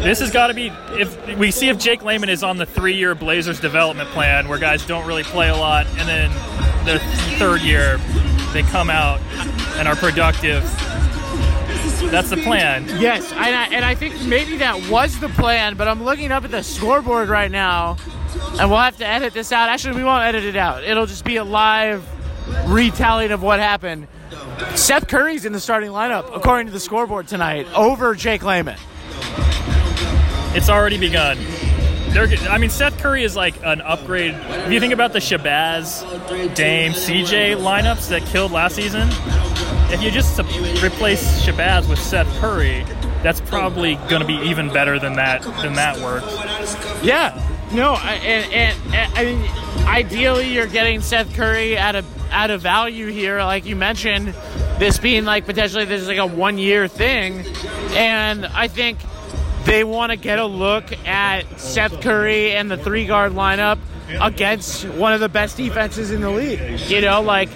This 0.02 0.20
has 0.20 0.30
got 0.30 0.48
to 0.48 0.54
be 0.54 0.72
if 0.92 1.38
we 1.38 1.50
see 1.50 1.68
if 1.68 1.78
Jake 1.78 2.02
Layman 2.02 2.28
is 2.28 2.42
on 2.42 2.56
the 2.56 2.66
three-year 2.66 3.14
Blazers 3.14 3.60
development 3.60 4.08
plan 4.10 4.48
where 4.48 4.58
guys 4.58 4.86
don't 4.86 5.06
really 5.06 5.24
play 5.24 5.48
a 5.48 5.56
lot, 5.56 5.86
and 5.98 6.08
then 6.08 6.30
the 6.84 6.98
third 7.38 7.62
year 7.62 7.98
they 8.52 8.62
come 8.62 8.90
out 8.90 9.20
and 9.76 9.88
are 9.88 9.96
productive. 9.96 10.62
That's 12.10 12.30
the 12.30 12.38
plan. 12.38 12.86
Yes, 13.00 13.30
and 13.32 13.40
I, 13.40 13.66
and 13.74 13.84
I 13.84 13.94
think 13.94 14.20
maybe 14.22 14.56
that 14.58 14.88
was 14.88 15.18
the 15.20 15.28
plan, 15.28 15.76
but 15.76 15.88
I'm 15.88 16.02
looking 16.02 16.32
up 16.32 16.44
at 16.44 16.50
the 16.50 16.62
scoreboard 16.62 17.28
right 17.28 17.50
now, 17.50 17.96
and 18.58 18.70
we'll 18.70 18.78
have 18.78 18.96
to 18.98 19.06
edit 19.06 19.34
this 19.34 19.52
out. 19.52 19.68
Actually, 19.68 19.96
we 19.96 20.04
won't 20.04 20.22
edit 20.24 20.44
it 20.44 20.56
out. 20.56 20.84
It'll 20.84 21.06
just 21.06 21.24
be 21.24 21.36
a 21.36 21.44
live 21.44 22.04
retelling 22.66 23.32
of 23.32 23.42
what 23.42 23.58
happened. 23.58 24.06
Seth 24.74 25.08
Curry's 25.08 25.44
in 25.44 25.52
the 25.52 25.60
starting 25.60 25.90
lineup, 25.90 26.34
according 26.34 26.66
to 26.66 26.72
the 26.72 26.80
scoreboard 26.80 27.28
tonight, 27.28 27.66
over 27.74 28.14
Jake 28.14 28.42
Layman. 28.42 28.78
It's 30.54 30.68
already 30.68 30.98
begun. 30.98 31.38
They're, 32.10 32.26
I 32.48 32.56
mean, 32.58 32.70
Seth 32.70 32.98
Curry 32.98 33.22
is 33.22 33.36
like 33.36 33.54
an 33.64 33.80
upgrade. 33.82 34.34
If 34.34 34.72
you 34.72 34.80
think 34.80 34.92
about 34.94 35.12
the 35.12 35.18
Shabazz, 35.18 36.54
Dame, 36.54 36.92
CJ 36.92 37.56
lineups 37.56 38.08
that 38.08 38.22
killed 38.22 38.50
last 38.50 38.76
season, 38.76 39.08
if 39.92 40.02
you 40.02 40.10
just 40.10 40.38
replace 40.82 41.42
Shabazz 41.42 41.88
with 41.88 41.98
Seth 41.98 42.26
Curry, 42.40 42.84
that's 43.22 43.40
probably 43.42 43.96
going 44.08 44.20
to 44.20 44.26
be 44.26 44.36
even 44.48 44.72
better 44.72 44.98
than 44.98 45.14
that. 45.16 45.42
Than 45.62 45.74
that 45.74 45.98
worked. 45.98 47.04
Yeah. 47.04 47.44
No, 47.72 47.92
I- 47.92 48.14
and, 48.14 48.52
and, 48.52 48.94
and 48.94 49.14
I 49.18 49.24
mean, 49.24 49.86
ideally, 49.86 50.48
you're 50.52 50.66
getting 50.66 51.02
Seth 51.02 51.32
Curry 51.34 51.76
at 51.76 51.94
a 51.94 52.02
at 52.30 52.50
a 52.50 52.58
value 52.58 53.06
here, 53.08 53.38
like 53.38 53.64
you 53.64 53.76
mentioned. 53.76 54.34
This 54.78 54.98
being 54.98 55.24
like 55.24 55.46
potentially 55.46 55.84
this 55.84 56.02
is 56.02 56.08
like 56.08 56.18
a 56.18 56.26
one 56.26 56.58
year 56.58 56.88
thing, 56.88 57.44
and 57.90 58.46
I 58.46 58.68
think 58.68 58.98
they 59.64 59.84
want 59.84 60.10
to 60.10 60.16
get 60.16 60.38
a 60.38 60.46
look 60.46 60.92
at 61.06 61.60
Seth 61.60 62.00
Curry 62.00 62.52
and 62.52 62.70
the 62.70 62.76
three 62.76 63.06
guard 63.06 63.32
lineup 63.32 63.78
against 64.20 64.88
one 64.88 65.12
of 65.12 65.20
the 65.20 65.28
best 65.28 65.56
defenses 65.56 66.10
in 66.10 66.20
the 66.20 66.30
league. 66.30 66.80
You 66.88 67.00
know, 67.00 67.20
like 67.20 67.50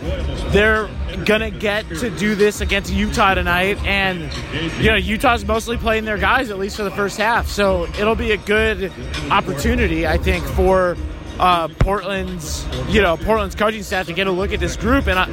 they're 0.51 0.89
gonna 1.25 1.51
get 1.51 1.89
to 1.89 2.11
do 2.11 2.35
this 2.35 2.61
against 2.61 2.93
Utah 2.93 3.35
tonight, 3.35 3.79
and 3.85 4.31
you 4.79 4.91
know 4.91 4.97
Utah's 4.97 5.45
mostly 5.45 5.77
playing 5.77 6.05
their 6.05 6.19
guys 6.19 6.51
at 6.51 6.59
least 6.59 6.77
for 6.77 6.85
the 6.85 6.91
first 6.91 7.19
half, 7.19 7.49
so 7.49 7.85
it'll 7.99 8.15
be 8.15 8.33
a 8.33 8.37
good 8.37 8.93
opportunity, 9.31 10.07
I 10.07 10.19
think, 10.19 10.45
for. 10.45 10.97
Uh, 11.39 11.67
Portland's, 11.81 12.65
you 12.89 13.01
know, 13.03 13.17
Portland's 13.17 13.55
coaching 13.55 13.83
staff 13.83 14.07
to 14.07 14.13
get 14.13 14.27
a 14.27 14.31
look 14.31 14.53
at 14.53 14.61
this 14.61 14.77
group, 14.77 15.07
and 15.09 15.19
I, 15.19 15.25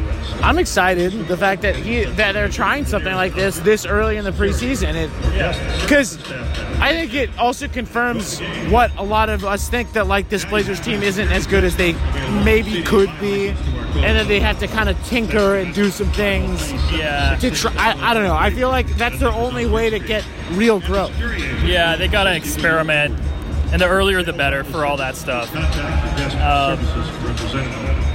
I'm 0.42 0.58
excited 0.58 1.12
the 1.28 1.38
fact 1.38 1.62
that 1.62 1.76
he 1.76 2.06
that 2.06 2.32
they're 2.32 2.48
trying 2.50 2.86
something 2.86 3.14
like 3.14 3.36
this 3.36 3.60
this 3.60 3.86
early 3.86 4.18
in 4.18 4.24
the 4.24 4.32
preseason. 4.32 4.96
It, 4.96 5.12
because 5.82 6.18
I 6.80 6.94
think 6.94 7.14
it 7.14 7.30
also 7.38 7.68
confirms 7.68 8.40
what 8.70 8.96
a 8.98 9.04
lot 9.04 9.30
of 9.30 9.44
us 9.44 9.70
think 9.70 9.92
that 9.94 10.08
like 10.08 10.30
this 10.30 10.46
Blazers 10.46 10.80
team 10.80 11.04
isn't 11.04 11.28
as 11.32 11.46
good 11.46 11.64
as 11.64 11.76
they 11.76 11.94
maybe 12.44 12.82
could 12.82 13.12
be, 13.20 13.50
and 13.50 14.18
that 14.18 14.28
they 14.28 14.40
have 14.40 14.58
to 14.60 14.68
kind 14.68 14.88
of 14.90 14.98
tinker 15.06 15.58
and 15.58 15.76
do 15.76 15.90
some 15.92 16.12
things 16.14 16.72
Yeah, 16.94 17.36
to 17.42 17.52
try. 17.52 17.74
I, 17.78 18.12
I 18.12 18.14
don't 18.14 18.24
know. 18.24 18.36
I 18.36 18.50
feel 18.52 18.70
like 18.70 18.88
that's 18.98 19.20
their 19.20 19.34
only 19.34 19.66
way 19.68 19.90
to 19.90 20.00
get 20.00 20.26
real 20.54 20.80
growth. 20.80 21.12
yeah, 21.64 21.98
they 21.98 22.08
got 22.08 22.24
to 22.24 22.36
experiment, 22.36 23.16
and 23.72 23.82
the 23.82 23.88
earlier 23.88 24.24
the 24.24 24.34
better 24.34 24.64
for 24.64 24.86
all 24.86 24.98
that 24.98 25.16
stuff. 25.16 25.52
Contact 25.52 26.18
Guest 26.18 26.36
Services 26.38 27.12
Representative. 27.24 28.10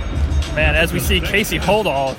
Man, 0.54 0.76
as 0.76 0.92
we 0.92 1.00
see 1.00 1.20
Casey 1.20 1.58
Holdahl 1.58 2.16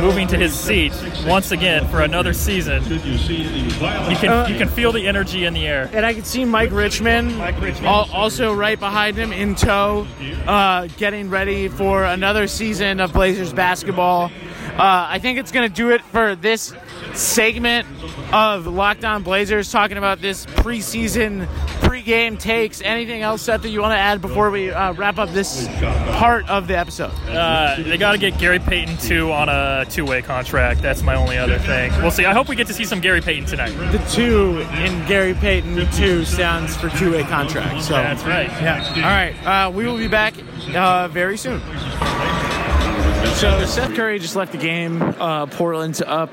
moving 0.00 0.28
to 0.28 0.38
his 0.38 0.54
seat 0.54 0.92
once 1.26 1.50
again 1.50 1.86
for 1.88 2.02
another 2.02 2.32
season, 2.32 2.80
you 2.84 3.18
see 3.18 3.42
the 3.42 4.08
you 4.08 4.16
can 4.16 4.48
you 4.48 4.56
can 4.56 4.68
feel 4.68 4.92
the 4.92 5.08
energy 5.08 5.46
in 5.46 5.52
the 5.52 5.66
air. 5.66 5.90
And 5.92 6.06
I 6.06 6.14
can 6.14 6.22
see 6.22 6.44
Mike 6.44 6.70
Richman, 6.70 7.36
Mike 7.36 7.60
Richman. 7.60 7.86
also 7.86 8.54
right 8.54 8.78
behind 8.78 9.16
him 9.16 9.32
in 9.32 9.56
tow, 9.56 10.06
uh, 10.46 10.86
getting 10.96 11.28
ready 11.28 11.66
for 11.66 12.04
another 12.04 12.46
season 12.46 13.00
of 13.00 13.12
Blazers 13.12 13.52
basketball. 13.52 14.30
Uh, 14.78 15.06
I 15.10 15.18
think 15.18 15.38
it's 15.38 15.50
going 15.50 15.68
to 15.68 15.74
do 15.74 15.90
it 15.90 16.02
for 16.02 16.36
this 16.36 16.72
segment 17.14 17.86
of 18.32 18.66
Locked 18.66 19.04
On 19.04 19.22
Blazers, 19.22 19.70
talking 19.70 19.98
about 19.98 20.20
this 20.20 20.46
preseason, 20.46 21.46
pregame 21.80 22.38
takes. 22.38 22.80
Anything 22.80 23.22
else, 23.22 23.42
Seth, 23.42 23.62
that 23.62 23.68
you 23.68 23.80
want 23.80 23.92
to 23.92 23.98
add 23.98 24.22
before 24.22 24.50
we 24.50 24.70
uh, 24.70 24.92
wrap 24.94 25.18
up 25.18 25.30
this 25.30 25.68
part 25.68 26.48
of 26.48 26.66
the 26.68 26.76
episode? 26.76 27.12
Uh, 27.28 27.82
they 27.82 27.98
got 27.98 28.12
to 28.12 28.18
get 28.18 28.38
Gary 28.38 28.58
Payton 28.58 28.98
II 29.10 29.30
on 29.32 29.48
a 29.48 29.84
two-way 29.88 30.22
contract. 30.22 30.80
That's 30.80 31.02
my 31.02 31.14
only 31.14 31.36
other 31.38 31.58
thing. 31.58 31.92
We'll 32.00 32.10
see. 32.10 32.24
I 32.24 32.32
hope 32.32 32.48
we 32.48 32.56
get 32.56 32.66
to 32.68 32.74
see 32.74 32.84
some 32.84 33.00
Gary 33.00 33.20
Payton 33.20 33.46
tonight. 33.46 33.70
The 33.92 33.98
two 34.10 34.60
in 34.82 35.06
Gary 35.06 35.34
Payton, 35.34 35.90
two 35.92 36.24
stands 36.24 36.76
for 36.76 36.88
two-way 36.90 37.24
contract. 37.24 37.82
So 37.84 37.94
That's 37.94 38.22
right. 38.24 38.48
Yeah. 38.62 38.92
All 38.96 39.02
right. 39.02 39.66
Uh, 39.66 39.70
we 39.70 39.86
will 39.86 39.98
be 39.98 40.08
back 40.08 40.34
uh, 40.74 41.08
very 41.08 41.36
soon. 41.36 41.60
So 43.36 43.64
Seth 43.66 43.94
Curry 43.94 44.18
just 44.20 44.36
left 44.36 44.52
the 44.52 44.58
game. 44.58 45.02
Uh, 45.02 45.46
Portland's 45.46 46.00
up, 46.00 46.30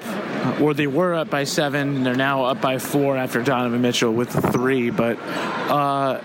or 0.62 0.74
they 0.76 0.86
were 0.86 1.16
up 1.16 1.30
by 1.30 1.44
seven. 1.44 1.96
and 1.98 2.06
They're 2.06 2.16
now 2.16 2.44
up 2.46 2.62
by 2.62 2.78
four 2.78 3.18
after 3.18 3.42
Donovan 3.42 3.82
Mitchell 3.82 4.12
with 4.14 4.30
three. 4.52 4.92
But 4.92 5.18
uh, 5.20 6.22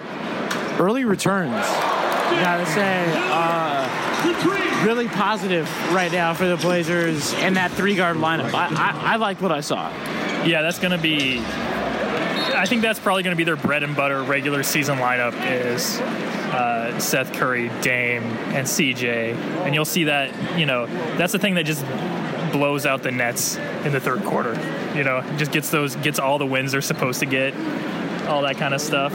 early 0.78 1.04
returns, 1.04 1.52
gotta 1.52 2.66
say, 2.66 3.04
uh, 3.16 4.84
really 4.84 5.08
positive 5.08 5.66
right 5.94 6.12
now 6.12 6.34
for 6.34 6.46
the 6.46 6.56
Blazers 6.56 7.32
and 7.34 7.56
that 7.56 7.70
three 7.70 7.94
guard 7.94 8.18
lineup. 8.18 8.52
I, 8.52 8.68
I, 8.68 9.12
I 9.14 9.16
liked 9.16 9.40
what 9.40 9.52
I 9.52 9.60
saw. 9.60 9.88
Yeah, 10.44 10.60
that's 10.60 10.78
going 10.78 10.92
to 10.92 10.98
be. 10.98 11.42
I 12.64 12.66
think 12.66 12.80
that's 12.80 12.98
probably 12.98 13.22
going 13.22 13.34
to 13.34 13.36
be 13.36 13.44
their 13.44 13.56
bread 13.56 13.82
and 13.82 13.94
butter 13.94 14.22
regular 14.22 14.62
season 14.62 14.96
lineup 14.96 15.34
is 15.50 16.00
uh, 16.00 16.98
Seth 16.98 17.34
Curry, 17.34 17.68
Dame, 17.82 18.22
and 18.22 18.66
CJ, 18.66 19.34
and 19.66 19.74
you'll 19.74 19.84
see 19.84 20.04
that. 20.04 20.58
You 20.58 20.64
know, 20.64 20.86
that's 21.18 21.32
the 21.32 21.38
thing 21.38 21.56
that 21.56 21.66
just 21.66 21.84
blows 22.54 22.86
out 22.86 23.02
the 23.02 23.10
Nets 23.10 23.56
in 23.84 23.92
the 23.92 24.00
third 24.00 24.24
quarter. 24.24 24.54
You 24.96 25.04
know, 25.04 25.20
just 25.36 25.52
gets 25.52 25.68
those 25.68 25.94
gets 25.96 26.18
all 26.18 26.38
the 26.38 26.46
wins 26.46 26.72
they're 26.72 26.80
supposed 26.80 27.20
to 27.20 27.26
get, 27.26 27.54
all 28.28 28.40
that 28.40 28.56
kind 28.56 28.72
of 28.72 28.80
stuff. 28.80 29.12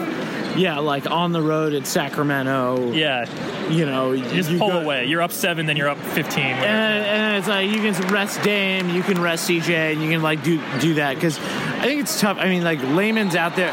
Yeah, 0.59 0.79
like 0.79 1.09
on 1.09 1.31
the 1.31 1.41
road 1.41 1.73
at 1.73 1.87
Sacramento. 1.87 2.91
Yeah, 2.91 3.25
you 3.69 3.85
know, 3.85 4.11
you 4.11 4.23
just 4.29 4.51
you 4.51 4.59
pull 4.59 4.71
go- 4.71 4.81
away. 4.81 5.05
You're 5.05 5.21
up 5.21 5.31
seven, 5.31 5.65
then 5.65 5.77
you're 5.77 5.87
up 5.87 5.97
fifteen. 5.97 6.45
And, 6.45 7.05
and 7.05 7.37
it's 7.37 7.47
like 7.47 7.69
you 7.69 7.77
can 7.77 7.93
rest 8.11 8.41
Dame, 8.43 8.89
you 8.89 9.01
can 9.01 9.21
rest 9.21 9.49
CJ, 9.49 9.93
and 9.93 10.03
you 10.03 10.09
can 10.09 10.21
like 10.21 10.43
do 10.43 10.61
do 10.79 10.95
that 10.95 11.15
because 11.15 11.37
I 11.39 11.83
think 11.83 12.01
it's 12.01 12.19
tough. 12.19 12.37
I 12.37 12.49
mean, 12.49 12.63
like 12.63 12.81
Layman's 12.83 13.35
out 13.35 13.55
there, 13.55 13.71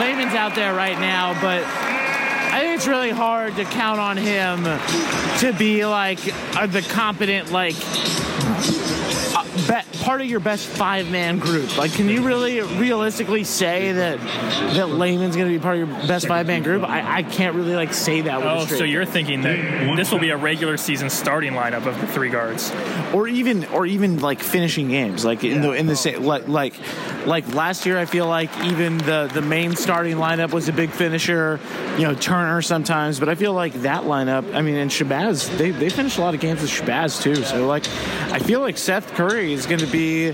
Layman's 0.00 0.34
out 0.34 0.54
there 0.54 0.74
right 0.74 0.98
now, 0.98 1.34
but 1.40 1.62
I 1.64 2.60
think 2.60 2.76
it's 2.76 2.86
really 2.86 3.10
hard 3.10 3.56
to 3.56 3.64
count 3.64 4.00
on 4.00 4.16
him 4.16 4.64
to 5.40 5.52
be 5.58 5.84
like 5.84 6.18
uh, 6.56 6.66
the 6.66 6.80
competent 6.80 7.52
like. 7.52 7.74
Be- 9.56 9.98
part 10.04 10.20
of 10.20 10.26
your 10.26 10.40
best 10.40 10.66
five 10.66 11.10
man 11.10 11.38
group. 11.38 11.76
Like, 11.76 11.92
can 11.92 12.08
you 12.08 12.22
really 12.22 12.60
realistically 12.60 13.44
say 13.44 13.92
that 13.92 14.18
that 14.74 14.88
Layman's 14.90 15.36
going 15.36 15.48
to 15.48 15.54
be 15.58 15.62
part 15.62 15.78
of 15.78 15.88
your 15.88 15.98
best 16.06 16.26
five 16.26 16.46
man 16.46 16.62
group? 16.62 16.82
I, 16.84 17.18
I 17.18 17.22
can't 17.22 17.54
really 17.54 17.74
like 17.74 17.92
say 17.94 18.20
that. 18.22 18.38
With 18.38 18.46
a 18.46 18.50
Oh, 18.50 18.64
straight 18.64 18.78
so 18.78 18.84
you're 18.84 19.04
thinking 19.04 19.42
that 19.42 19.96
this 19.96 20.10
will 20.12 20.18
be 20.18 20.30
a 20.30 20.36
regular 20.36 20.76
season 20.76 21.10
starting 21.10 21.52
lineup 21.52 21.86
of 21.86 22.00
the 22.00 22.06
three 22.06 22.30
guards? 22.30 22.72
or 23.12 23.28
even 23.28 23.64
or 23.66 23.86
even 23.86 24.18
like 24.18 24.40
finishing 24.40 24.88
games 24.88 25.24
like 25.24 25.44
in 25.44 25.60
the 25.62 25.70
in 25.72 25.86
the 25.86 25.94
same 25.94 26.24
like 26.24 26.48
like 26.48 26.74
like 27.24 27.46
last 27.54 27.86
year 27.86 27.96
I 27.98 28.04
feel 28.04 28.26
like 28.26 28.50
even 28.64 28.98
the 28.98 29.30
the 29.32 29.40
main 29.42 29.76
starting 29.76 30.16
lineup 30.16 30.52
was 30.52 30.68
a 30.68 30.72
big 30.72 30.90
finisher 30.90 31.60
you 31.96 32.02
know 32.02 32.14
Turner 32.14 32.60
sometimes 32.62 33.20
but 33.20 33.28
I 33.28 33.36
feel 33.36 33.52
like 33.52 33.72
that 33.82 34.02
lineup 34.02 34.52
I 34.54 34.60
mean 34.60 34.74
and 34.74 34.90
Shabazz 34.90 35.56
they 35.56 35.70
they 35.70 35.88
finished 35.88 36.18
a 36.18 36.20
lot 36.20 36.34
of 36.34 36.40
games 36.40 36.60
with 36.62 36.70
Shabazz 36.70 37.22
too 37.22 37.36
so 37.36 37.66
like 37.66 37.84
I 38.36 38.38
feel 38.38 38.60
like 38.60 38.76
Seth 38.76 39.14
Curry 39.14 39.54
is 39.54 39.64
going 39.64 39.80
to 39.80 39.86
be 39.86 40.28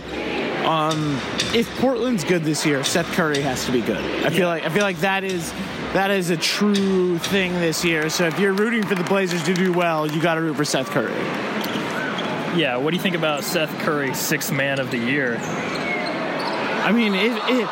um 0.65 1.21
if 1.55 1.69
Portland's 1.79 2.25
good 2.25 2.43
this 2.43 2.67
year 2.67 2.83
Seth 2.83 3.07
Curry 3.13 3.41
has 3.43 3.65
to 3.67 3.71
be 3.71 3.81
good 3.81 4.05
I 4.25 4.31
feel 4.31 4.49
like 4.49 4.65
I 4.65 4.71
feel 4.71 4.83
like 4.83 4.99
that 4.99 5.23
is 5.23 5.53
that 5.93 6.11
is 6.11 6.31
a 6.31 6.37
true 6.37 7.19
thing 7.19 7.53
this 7.55 7.85
year 7.85 8.11
so 8.11 8.27
if 8.27 8.41
you're 8.41 8.55
rooting 8.55 8.83
for 8.85 8.97
the 8.97 9.05
Blazers 9.05 9.45
to 9.45 9.55
do 9.55 9.73
well 9.73 10.11
you 10.11 10.21
got 10.21 10.35
to 10.35 10.41
root 10.41 10.57
for 10.57 10.65
Seth 10.65 10.91
Curry 10.91 11.13
Yeah. 12.59 12.77
What 12.77 12.91
do 12.91 12.97
you 12.97 13.03
think 13.03 13.15
about 13.15 13.45
Seth 13.45 13.71
Curry, 13.79 14.13
sixth 14.15 14.51
man 14.53 14.81
of 14.81 14.91
the 14.91 14.99
year? 14.99 15.37
I 15.39 16.91
mean, 16.91 17.15
if, 17.15 17.33
if, 17.49 17.69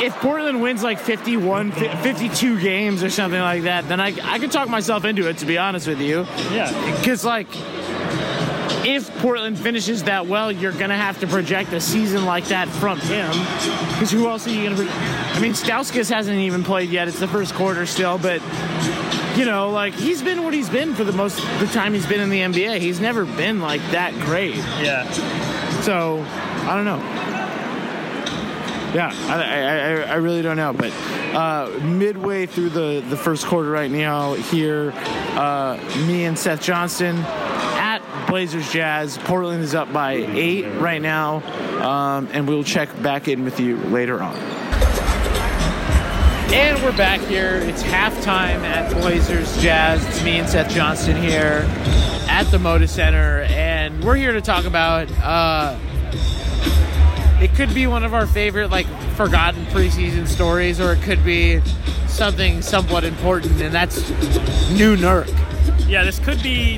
if 0.00 0.14
Portland 0.20 0.62
wins 0.62 0.82
like 0.84 0.98
51, 1.00 1.72
52 1.72 2.60
games 2.60 3.02
or 3.02 3.10
something 3.10 3.40
like 3.40 3.64
that, 3.64 3.88
then 3.88 4.00
I, 4.00 4.14
I 4.22 4.38
could 4.38 4.52
talk 4.52 4.68
myself 4.68 5.04
into 5.04 5.28
it, 5.28 5.38
to 5.38 5.46
be 5.46 5.58
honest 5.58 5.88
with 5.88 6.00
you. 6.00 6.24
Yeah. 6.52 6.70
Because, 6.96 7.24
like, 7.24 7.48
if 8.94 9.14
Portland 9.18 9.58
finishes 9.58 10.04
that 10.04 10.26
well, 10.26 10.50
you're 10.50 10.72
going 10.72 10.90
to 10.90 10.96
have 10.96 11.20
to 11.20 11.26
project 11.26 11.72
a 11.72 11.80
season 11.80 12.24
like 12.24 12.46
that 12.46 12.68
from 12.68 12.98
him. 12.98 13.30
Because 13.92 14.10
who 14.10 14.28
else 14.28 14.46
are 14.46 14.50
you 14.50 14.64
going 14.64 14.76
to. 14.76 14.82
Pro- 14.82 14.92
I 14.92 15.40
mean, 15.40 15.52
Stauskas 15.52 16.10
hasn't 16.10 16.38
even 16.38 16.64
played 16.64 16.90
yet. 16.90 17.06
It's 17.08 17.20
the 17.20 17.28
first 17.28 17.54
quarter 17.54 17.86
still, 17.86 18.18
but. 18.18 18.42
You 19.36 19.44
know, 19.44 19.70
like 19.70 19.94
he's 19.94 20.20
been 20.20 20.42
what 20.42 20.52
he's 20.52 20.68
been 20.68 20.96
for 20.96 21.04
the 21.04 21.12
most 21.12 21.36
the 21.60 21.66
time 21.66 21.94
he's 21.94 22.06
been 22.06 22.18
in 22.18 22.28
the 22.28 22.40
NBA. 22.40 22.80
He's 22.80 22.98
never 22.98 23.24
been 23.24 23.60
like 23.60 23.80
that 23.92 24.12
great. 24.24 24.56
Yeah. 24.56 25.08
So 25.82 26.26
I 26.66 26.74
don't 26.74 26.84
know. 26.84 26.98
Yeah, 28.94 29.12
I, 29.28 29.42
I, 29.42 29.74
I, 29.76 30.12
I 30.12 30.14
really 30.16 30.42
don't 30.42 30.56
know. 30.56 30.72
But 30.72 30.92
uh, 31.34 31.70
midway 31.82 32.46
through 32.46 32.70
the, 32.70 33.04
the 33.08 33.16
first 33.16 33.46
quarter 33.46 33.70
right 33.70 33.90
now, 33.90 34.32
here, 34.32 34.92
uh, 35.36 35.78
me 36.06 36.24
and 36.24 36.38
Seth 36.38 36.62
Johnston 36.62 37.16
at 37.18 37.77
Blazers 38.28 38.70
Jazz. 38.70 39.16
Portland 39.18 39.62
is 39.62 39.74
up 39.74 39.90
by 39.92 40.12
eight 40.12 40.66
right 40.80 41.00
now, 41.00 41.36
um, 41.82 42.28
and 42.32 42.46
we'll 42.46 42.62
check 42.62 42.88
back 43.02 43.26
in 43.26 43.42
with 43.42 43.58
you 43.58 43.78
later 43.78 44.22
on. 44.22 44.36
And 46.50 46.82
we're 46.82 46.96
back 46.96 47.20
here. 47.22 47.56
It's 47.56 47.82
halftime 47.82 48.60
at 48.64 48.92
Blazers 48.92 49.60
Jazz. 49.62 50.06
It's 50.06 50.22
me 50.22 50.38
and 50.38 50.48
Seth 50.48 50.70
Johnston 50.70 51.16
here 51.16 51.64
at 52.28 52.44
the 52.50 52.58
Moda 52.58 52.88
Center, 52.88 53.42
and 53.48 54.04
we're 54.04 54.16
here 54.16 54.32
to 54.32 54.40
talk 54.40 54.66
about. 54.66 55.10
Uh, 55.22 55.78
it 57.40 57.54
could 57.54 57.74
be 57.74 57.86
one 57.86 58.04
of 58.04 58.12
our 58.12 58.26
favorite, 58.26 58.70
like, 58.70 58.86
forgotten 59.14 59.64
preseason 59.66 60.26
stories, 60.26 60.80
or 60.80 60.92
it 60.92 61.02
could 61.02 61.24
be 61.24 61.60
something 62.06 62.60
somewhat 62.62 63.04
important, 63.04 63.60
and 63.60 63.74
that's 63.74 64.10
new 64.70 64.96
Nurk. 64.96 65.34
Yeah, 65.88 66.04
this 66.04 66.18
could 66.18 66.42
be 66.42 66.76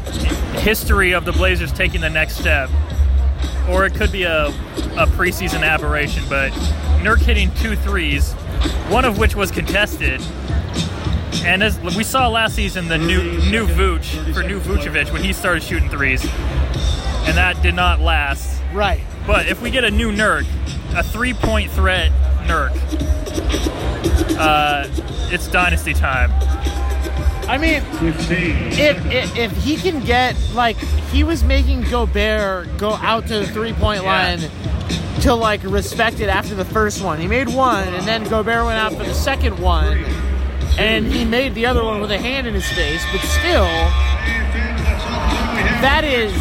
history 0.60 1.12
of 1.12 1.24
the 1.24 1.32
Blazers 1.32 1.72
taking 1.72 2.00
the 2.00 2.08
next 2.08 2.36
step, 2.36 2.70
or 3.68 3.84
it 3.84 3.92
could 3.94 4.12
be 4.12 4.22
a, 4.22 4.46
a 4.46 5.06
preseason 5.06 5.62
aberration. 5.62 6.22
But 6.28 6.52
Nurk 7.02 7.18
hitting 7.18 7.50
two 7.56 7.74
threes, 7.74 8.32
one 8.88 9.04
of 9.04 9.18
which 9.18 9.34
was 9.34 9.50
contested. 9.50 10.22
And 11.42 11.60
as 11.62 11.80
we 11.80 12.04
saw 12.04 12.28
last 12.28 12.54
season, 12.54 12.86
the 12.86 12.98
new 12.98 13.22
new 13.50 13.66
Vooch 13.66 14.32
for 14.32 14.44
new 14.44 14.60
Vucevic 14.60 15.12
when 15.12 15.24
he 15.24 15.32
started 15.32 15.64
shooting 15.64 15.88
threes, 15.88 16.22
and 16.22 17.36
that 17.36 17.60
did 17.62 17.74
not 17.74 17.98
last. 17.98 18.62
Right. 18.72 19.00
But 19.26 19.48
if 19.48 19.60
we 19.60 19.70
get 19.70 19.82
a 19.82 19.90
new 19.90 20.12
Nurk, 20.12 20.46
a 20.94 21.02
three-point 21.02 21.72
threat 21.72 22.12
Nurk, 22.46 22.70
uh, 24.38 24.86
it's 25.32 25.48
dynasty 25.48 25.94
time. 25.94 26.30
I 27.50 27.58
mean, 27.58 27.82
if, 28.00 29.04
if 29.06 29.36
if 29.36 29.52
he 29.64 29.76
can 29.76 30.04
get 30.04 30.36
like 30.54 30.76
he 31.10 31.24
was 31.24 31.42
making 31.42 31.82
Gobert 31.82 32.78
go 32.78 32.92
out 32.92 33.26
to 33.26 33.40
the 33.40 33.46
three 33.48 33.72
point 33.72 34.04
line 34.04 34.38
to 35.22 35.34
like 35.34 35.64
respect 35.64 36.20
it 36.20 36.28
after 36.28 36.54
the 36.54 36.64
first 36.64 37.02
one. 37.02 37.18
He 37.18 37.26
made 37.26 37.48
one, 37.48 37.88
and 37.88 38.06
then 38.06 38.22
Gobert 38.22 38.66
went 38.66 38.78
out 38.78 38.92
for 38.92 39.02
the 39.02 39.14
second 39.14 39.58
one, 39.58 39.98
and 40.78 41.04
he 41.04 41.24
made 41.24 41.56
the 41.56 41.66
other 41.66 41.82
one 41.82 42.00
with 42.00 42.12
a 42.12 42.18
hand 42.18 42.46
in 42.46 42.54
his 42.54 42.68
face. 42.68 43.04
But 43.10 43.20
still, 43.22 43.64
that 45.82 46.04
is. 46.04 46.32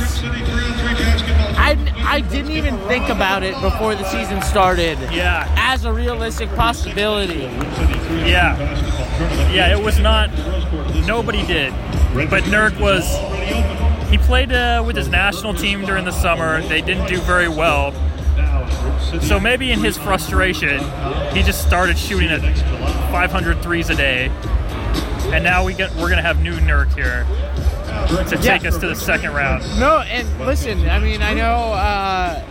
I, 1.69 2.15
I 2.15 2.21
didn't 2.21 2.51
even 2.53 2.77
think 2.87 3.09
about 3.09 3.43
it 3.43 3.53
before 3.61 3.93
the 3.93 4.03
season 4.05 4.41
started 4.41 4.97
Yeah, 5.11 5.45
as 5.55 5.85
a 5.85 5.93
realistic 5.93 6.49
possibility. 6.55 7.41
yeah, 8.25 8.57
yeah. 9.51 9.77
It 9.77 9.83
was 9.83 9.99
not. 9.99 10.31
Nobody 11.05 11.45
did, 11.45 11.71
but 12.29 12.43
Nurk 12.45 12.79
was. 12.79 13.05
He 14.09 14.17
played 14.17 14.51
uh, 14.51 14.83
with 14.83 14.95
his 14.95 15.09
national 15.09 15.53
team 15.53 15.85
during 15.85 16.05
the 16.05 16.11
summer. 16.11 16.63
They 16.63 16.81
didn't 16.81 17.07
do 17.07 17.19
very 17.19 17.47
well. 17.47 17.91
So 19.21 19.39
maybe 19.39 19.71
in 19.71 19.79
his 19.79 19.95
frustration, 19.95 20.79
he 21.35 21.43
just 21.43 21.61
started 21.67 21.99
shooting 21.99 22.29
at 22.29 22.41
500 23.11 23.61
threes 23.61 23.91
a 23.91 23.95
day. 23.95 24.29
And 25.31 25.43
now 25.43 25.63
we 25.63 25.75
get 25.75 25.93
we're 25.97 26.09
gonna 26.09 26.23
have 26.23 26.41
new 26.41 26.55
Nurk 26.57 26.91
here 26.95 27.27
to 28.07 28.37
take 28.41 28.65
us 28.65 28.77
to 28.77 28.87
the 28.87 28.95
second 28.95 29.33
round. 29.33 29.63
No, 29.79 29.99
and 29.99 30.39
listen, 30.39 30.89
I 30.89 30.99
mean, 30.99 31.21
I 31.21 31.33
know 31.33 31.73
uh, 31.73 32.43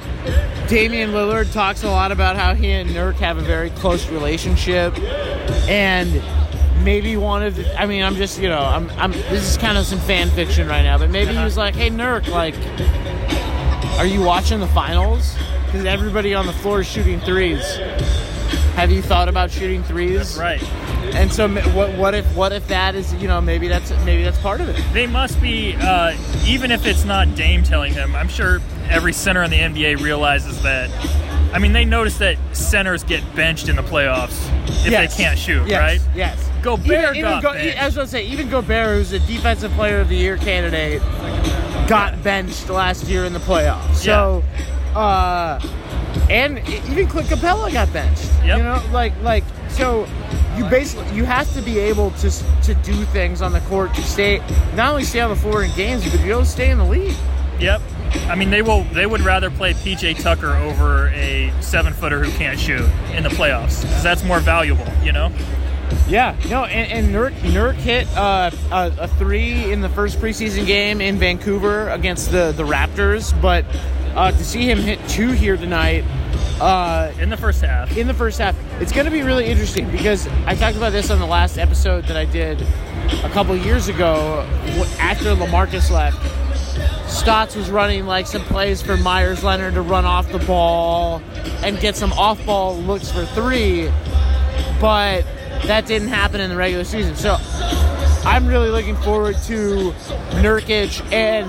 Damian 0.68 1.10
Lillard 1.10 1.52
talks 1.52 1.82
a 1.82 1.90
lot 1.90 2.12
about 2.12 2.36
how 2.36 2.54
he 2.54 2.70
and 2.72 2.90
Nurk 2.90 3.14
have 3.14 3.38
a 3.38 3.42
very 3.42 3.70
close 3.70 4.08
relationship, 4.08 4.98
and 5.68 6.22
maybe 6.84 7.16
one 7.16 7.42
of 7.42 7.56
the, 7.56 7.80
I 7.80 7.86
mean, 7.86 8.02
I'm 8.02 8.14
just, 8.14 8.38
you 8.40 8.48
know, 8.48 8.60
I'm, 8.60 8.90
I'm, 8.90 9.12
this 9.12 9.50
is 9.50 9.56
kind 9.56 9.78
of 9.78 9.84
some 9.86 9.98
fan 10.00 10.30
fiction 10.30 10.68
right 10.68 10.82
now, 10.82 10.98
but 10.98 11.10
maybe 11.10 11.34
he 11.34 11.42
was 11.42 11.56
like, 11.56 11.74
hey, 11.74 11.90
Nurk, 11.90 12.28
like, 12.28 12.54
are 13.98 14.06
you 14.06 14.22
watching 14.22 14.60
the 14.60 14.68
finals? 14.68 15.34
Because 15.66 15.84
everybody 15.84 16.34
on 16.34 16.46
the 16.46 16.52
floor 16.52 16.80
is 16.80 16.86
shooting 16.86 17.20
threes. 17.20 17.76
Have 18.76 18.92
you 18.92 19.02
thought 19.02 19.28
about 19.28 19.50
shooting 19.50 19.82
threes? 19.82 20.38
Right. 20.38 20.62
And 21.14 21.32
so, 21.32 21.48
what, 21.48 21.96
what 21.96 22.14
if, 22.14 22.26
what 22.36 22.52
if 22.52 22.66
that 22.68 22.94
is, 22.94 23.12
you 23.14 23.28
know, 23.28 23.40
maybe 23.40 23.68
that's, 23.68 23.90
maybe 24.04 24.22
that's 24.22 24.38
part 24.38 24.60
of 24.60 24.68
it. 24.68 24.80
They 24.92 25.06
must 25.06 25.40
be, 25.40 25.74
uh, 25.80 26.16
even 26.46 26.70
if 26.70 26.86
it's 26.86 27.04
not 27.04 27.34
Dame 27.34 27.62
telling 27.62 27.94
them, 27.94 28.14
I'm 28.14 28.28
sure 28.28 28.60
every 28.88 29.12
center 29.12 29.42
in 29.42 29.50
the 29.50 29.58
NBA 29.58 30.00
realizes 30.00 30.62
that. 30.62 30.90
I 31.52 31.58
mean, 31.58 31.72
they 31.72 31.86
notice 31.86 32.18
that 32.18 32.36
centers 32.52 33.02
get 33.04 33.22
benched 33.34 33.68
in 33.70 33.76
the 33.76 33.82
playoffs 33.82 34.36
if 34.84 34.90
Yes. 34.92 35.16
they 35.16 35.22
can't 35.24 35.38
shoot, 35.38 35.66
Yes, 35.66 35.80
right? 35.80 36.00
Yes. 36.14 36.48
Gobert 36.62 37.16
even, 37.16 37.30
got 37.30 37.42
Go, 37.42 37.52
benched. 37.54 37.80
I 37.82 37.86
was 37.86 37.94
gonna 37.94 38.06
say 38.06 38.26
even 38.26 38.50
Gobert, 38.50 38.96
who's 38.98 39.12
a 39.12 39.18
defensive 39.20 39.72
player 39.72 39.98
of 40.00 40.08
the 40.10 40.16
year 40.16 40.36
candidate, 40.36 41.00
got 41.88 42.22
benched 42.22 42.68
last 42.68 43.04
year 43.04 43.24
in 43.24 43.32
the 43.32 43.38
playoffs. 43.38 43.94
So, 43.94 44.44
uh, 44.94 45.58
and 46.30 46.58
even 46.68 47.06
Clint 47.08 47.28
Capela 47.28 47.72
got 47.72 47.92
benched. 47.92 48.24
Yep. 48.44 48.58
You 48.58 48.64
know, 48.64 48.82
like 48.92 49.12
like 49.22 49.44
so. 49.68 50.06
You 50.56 50.64
basically 50.64 51.14
you 51.14 51.24
have 51.24 51.52
to 51.54 51.62
be 51.62 51.78
able 51.78 52.10
to 52.12 52.30
to 52.64 52.74
do 52.82 53.04
things 53.06 53.42
on 53.42 53.52
the 53.52 53.60
court 53.60 53.94
to 53.94 54.02
stay 54.02 54.38
not 54.74 54.90
only 54.90 55.04
stay 55.04 55.20
on 55.20 55.30
the 55.30 55.36
floor 55.36 55.62
in 55.62 55.74
games, 55.76 56.10
but 56.10 56.20
you 56.20 56.28
know 56.28 56.42
stay 56.42 56.70
in 56.70 56.78
the 56.78 56.84
league. 56.84 57.16
Yep. 57.60 57.80
I 58.28 58.34
mean, 58.34 58.50
they 58.50 58.62
will. 58.62 58.84
They 58.84 59.06
would 59.06 59.20
rather 59.20 59.50
play 59.50 59.74
PJ 59.74 60.22
Tucker 60.22 60.54
over 60.54 61.08
a 61.08 61.52
seven 61.60 61.92
footer 61.92 62.24
who 62.24 62.30
can't 62.38 62.58
shoot 62.58 62.88
in 63.12 63.22
the 63.22 63.28
playoffs 63.28 63.82
because 63.82 64.02
that's 64.02 64.24
more 64.24 64.40
valuable. 64.40 64.86
You 65.02 65.12
know. 65.12 65.32
Yeah, 66.06 66.36
no, 66.48 66.64
and, 66.64 66.90
and 66.90 67.14
Nurk, 67.14 67.32
Nurk 67.50 67.74
hit 67.74 68.06
uh, 68.16 68.50
a, 68.70 68.92
a 68.98 69.08
three 69.08 69.72
in 69.72 69.80
the 69.80 69.88
first 69.88 70.18
preseason 70.18 70.66
game 70.66 71.00
in 71.00 71.18
Vancouver 71.18 71.88
against 71.88 72.30
the, 72.30 72.52
the 72.52 72.62
Raptors, 72.62 73.38
but 73.40 73.64
uh, 74.14 74.30
to 74.32 74.44
see 74.44 74.68
him 74.68 74.78
hit 74.78 74.98
two 75.08 75.30
here 75.30 75.56
tonight 75.56 76.04
uh, 76.60 77.12
In 77.20 77.30
the 77.30 77.36
first 77.36 77.60
half. 77.62 77.96
in 77.96 78.06
the 78.06 78.14
first 78.14 78.38
half, 78.38 78.56
it's 78.80 78.92
going 78.92 79.04
to 79.06 79.12
be 79.12 79.22
really 79.22 79.46
interesting 79.46 79.90
because 79.90 80.26
I 80.46 80.54
talked 80.54 80.76
about 80.76 80.90
this 80.92 81.10
on 81.10 81.18
the 81.18 81.26
last 81.26 81.58
episode 81.58 82.04
that 82.06 82.16
I 82.16 82.24
did 82.24 82.60
a 83.22 83.30
couple 83.30 83.56
years 83.56 83.88
ago 83.88 84.44
after 84.98 85.34
LaMarcus 85.34 85.90
left. 85.90 86.18
Stotts 87.08 87.56
was 87.56 87.70
running 87.70 88.06
like 88.06 88.26
some 88.26 88.42
plays 88.42 88.82
for 88.82 88.96
Meyers 88.96 89.42
Leonard 89.42 89.74
to 89.74 89.82
run 89.82 90.04
off 90.04 90.30
the 90.30 90.38
ball 90.40 91.22
and 91.62 91.78
get 91.80 91.96
some 91.96 92.12
off 92.12 92.44
ball 92.44 92.76
looks 92.76 93.10
for 93.10 93.24
three, 93.26 93.88
but 94.80 95.24
that 95.64 95.86
didn't 95.86 96.08
happen 96.08 96.40
in 96.40 96.50
the 96.50 96.56
regular 96.56 96.84
season. 96.84 97.16
So 97.16 97.36
I'm 98.24 98.46
really 98.46 98.70
looking 98.70 98.96
forward 98.96 99.36
to 99.44 99.92
Nurkic 100.32 101.00
and 101.12 101.48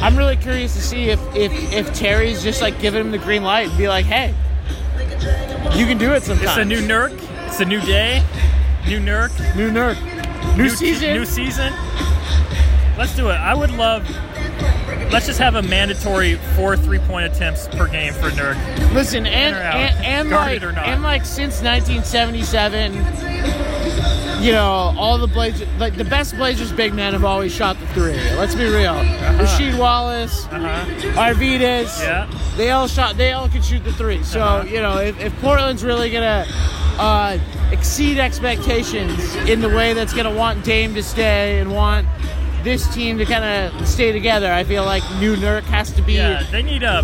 I'm 0.00 0.16
really 0.16 0.36
curious 0.36 0.74
to 0.74 0.80
see 0.80 1.10
if, 1.10 1.20
if, 1.34 1.52
if 1.72 1.94
Terry's 1.94 2.42
just 2.42 2.62
like 2.62 2.80
giving 2.80 3.00
him 3.00 3.10
the 3.10 3.18
green 3.18 3.42
light 3.42 3.68
and 3.68 3.78
be 3.78 3.88
like, 3.88 4.06
hey, 4.06 4.34
you 5.76 5.86
can 5.86 5.98
do 5.98 6.12
it 6.12 6.22
sometimes. 6.22 6.50
It's 6.50 6.58
a 6.58 6.64
new 6.64 6.80
Nurk. 6.80 7.18
It's 7.46 7.60
a 7.60 7.64
new 7.64 7.80
day. 7.80 8.22
New 8.86 9.00
Nurk. 9.00 9.56
new 9.56 9.70
Nurk. 9.70 9.96
New, 10.56 10.68
season. 10.68 11.14
New 11.14 11.24
season. 11.24 11.72
Let's 12.96 13.14
do 13.14 13.28
it. 13.28 13.34
I 13.34 13.54
would 13.54 13.70
love. 13.72 14.08
Let's 15.12 15.26
just 15.26 15.38
have 15.38 15.54
a 15.54 15.62
mandatory 15.62 16.34
four 16.56 16.76
three-point 16.76 17.32
attempts 17.32 17.68
per 17.68 17.86
game 17.88 18.12
for 18.12 18.30
Nurk. 18.30 18.56
Listen, 18.92 19.26
and 19.26 19.56
and, 19.56 20.04
and 20.04 20.30
like 20.30 20.62
and 20.62 21.02
like 21.02 21.24
since 21.24 21.62
1977, 21.62 22.92
you 24.40 24.52
know, 24.52 24.94
all 24.96 25.18
the 25.18 25.26
Blazers, 25.26 25.68
like 25.78 25.96
the 25.96 26.04
best 26.04 26.36
Blazers 26.36 26.72
big 26.72 26.94
men 26.94 27.12
have 27.12 27.24
always 27.24 27.52
shot 27.52 27.78
the 27.80 27.86
three. 27.88 28.14
Let's 28.36 28.54
be 28.54 28.64
real. 28.64 28.94
Rasheed 28.94 29.76
Wallace, 29.78 30.46
Uh-huh. 30.46 30.84
Arvydas, 31.20 32.00
Yeah. 32.00 32.26
they 32.56 32.70
all 32.70 32.86
shot. 32.88 33.16
They 33.16 33.32
all 33.32 33.48
could 33.48 33.64
shoot 33.64 33.84
the 33.84 33.92
three. 33.92 34.22
So 34.22 34.40
Uh-huh. 34.40 34.64
you 34.68 34.80
know, 34.80 34.98
if, 34.98 35.18
if 35.20 35.32
Portland's 35.40 35.82
really 35.84 36.10
gonna 36.10 36.46
uh, 36.98 37.38
exceed 37.70 38.18
expectations 38.18 39.34
in 39.48 39.60
the 39.60 39.68
way 39.68 39.92
that's 39.92 40.12
gonna 40.12 40.32
want 40.34 40.64
Dame 40.64 40.94
to 40.94 41.02
stay 41.02 41.58
and 41.60 41.72
want 41.72 42.06
this 42.64 42.92
team 42.92 43.18
to 43.18 43.24
kind 43.24 43.44
of 43.44 43.86
stay 43.88 44.10
together, 44.12 44.52
I 44.52 44.64
feel 44.64 44.84
like 44.84 45.02
New 45.20 45.36
Nurk 45.36 45.62
has 45.64 45.92
to 45.92 46.02
be 46.02 46.14
Yeah, 46.14 46.42
they 46.50 46.62
need 46.62 46.82
a 46.82 47.02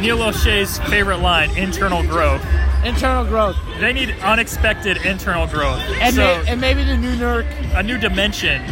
Neil 0.00 0.18
Olshey's 0.18 0.78
favorite 0.90 1.18
line: 1.20 1.50
internal 1.56 2.02
growth. 2.02 2.42
Internal 2.86 3.24
growth. 3.24 3.56
They 3.80 3.92
need 3.92 4.10
unexpected 4.22 4.98
internal 5.04 5.46
growth. 5.46 5.80
And, 6.00 6.14
so 6.14 6.22
may, 6.22 6.50
and 6.50 6.60
maybe 6.60 6.84
the 6.84 6.96
new 6.96 7.14
Nurk 7.16 7.46
a 7.74 7.82
new 7.82 7.98
dimension. 7.98 8.62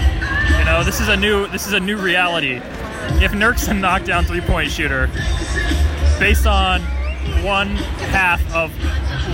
You 0.59 0.65
know, 0.65 0.83
this 0.85 1.01
is 1.01 1.09
a 1.09 1.17
new 1.17 1.47
this 1.49 1.67
is 1.67 1.73
a 1.73 1.81
new 1.81 1.97
reality. 1.97 2.61
If 3.23 3.33
Nurk's 3.33 3.69
a 3.69 3.75
knockdown 3.75 4.25
three-point 4.25 4.71
shooter, 4.71 5.09
based 6.19 6.47
on 6.47 6.81
one 7.45 7.77
half 8.11 8.41
of 8.55 8.71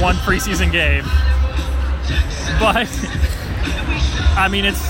one 0.01 0.17
preseason 0.17 0.73
game, 0.73 1.05
but 2.59 2.89
I 4.37 4.49
mean 4.51 4.65
it's 4.65 4.90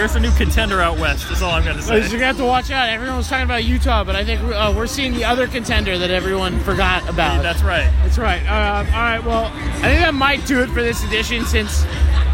there's 0.00 0.14
a 0.14 0.20
new 0.20 0.30
contender 0.32 0.80
out 0.80 0.98
west. 0.98 1.28
That's 1.28 1.42
all 1.42 1.50
I'm 1.50 1.62
gonna 1.62 1.82
say. 1.82 1.98
You're 2.00 2.08
gonna 2.12 2.24
have 2.24 2.38
to 2.38 2.44
watch 2.44 2.70
out. 2.70 2.88
Everyone 2.88 3.18
was 3.18 3.28
talking 3.28 3.44
about 3.44 3.64
Utah, 3.64 4.02
but 4.02 4.16
I 4.16 4.24
think 4.24 4.40
uh, 4.40 4.72
we're 4.74 4.86
seeing 4.86 5.12
the 5.12 5.24
other 5.24 5.46
contender 5.46 5.98
that 5.98 6.10
everyone 6.10 6.58
forgot 6.60 7.06
about. 7.06 7.42
That's 7.42 7.62
right. 7.62 7.90
That's 8.02 8.16
right. 8.16 8.40
Um, 8.46 8.86
all 8.86 8.92
right. 8.92 9.22
Well, 9.22 9.44
I 9.44 9.82
think 9.82 10.00
that 10.00 10.14
might 10.14 10.46
do 10.46 10.62
it 10.62 10.68
for 10.68 10.80
this 10.80 11.04
edition 11.04 11.44
since 11.44 11.84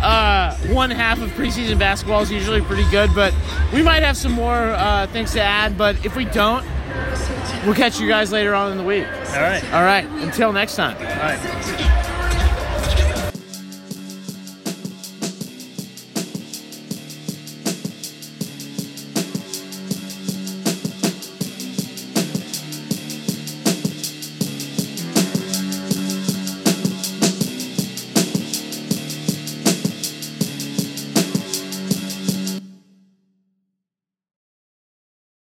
uh, 0.00 0.56
one 0.68 0.92
half 0.92 1.20
of 1.20 1.30
preseason 1.30 1.76
basketball 1.76 2.20
is 2.22 2.30
usually 2.30 2.60
pretty 2.60 2.88
good, 2.90 3.10
but 3.16 3.34
we 3.72 3.82
might 3.82 4.04
have 4.04 4.16
some 4.16 4.32
more 4.32 4.54
uh, 4.70 5.08
things 5.08 5.32
to 5.32 5.42
add. 5.42 5.76
But 5.76 6.06
if 6.06 6.14
we 6.14 6.24
don't, 6.26 6.64
we'll 7.64 7.74
catch 7.74 7.98
you 7.98 8.06
guys 8.06 8.30
later 8.30 8.54
on 8.54 8.70
in 8.70 8.78
the 8.78 8.84
week. 8.84 9.06
All 9.06 9.40
right. 9.42 9.64
All 9.72 9.82
right. 9.82 10.04
Until 10.04 10.52
next 10.52 10.76
time. 10.76 10.96
All 10.98 11.02
right. 11.02 12.05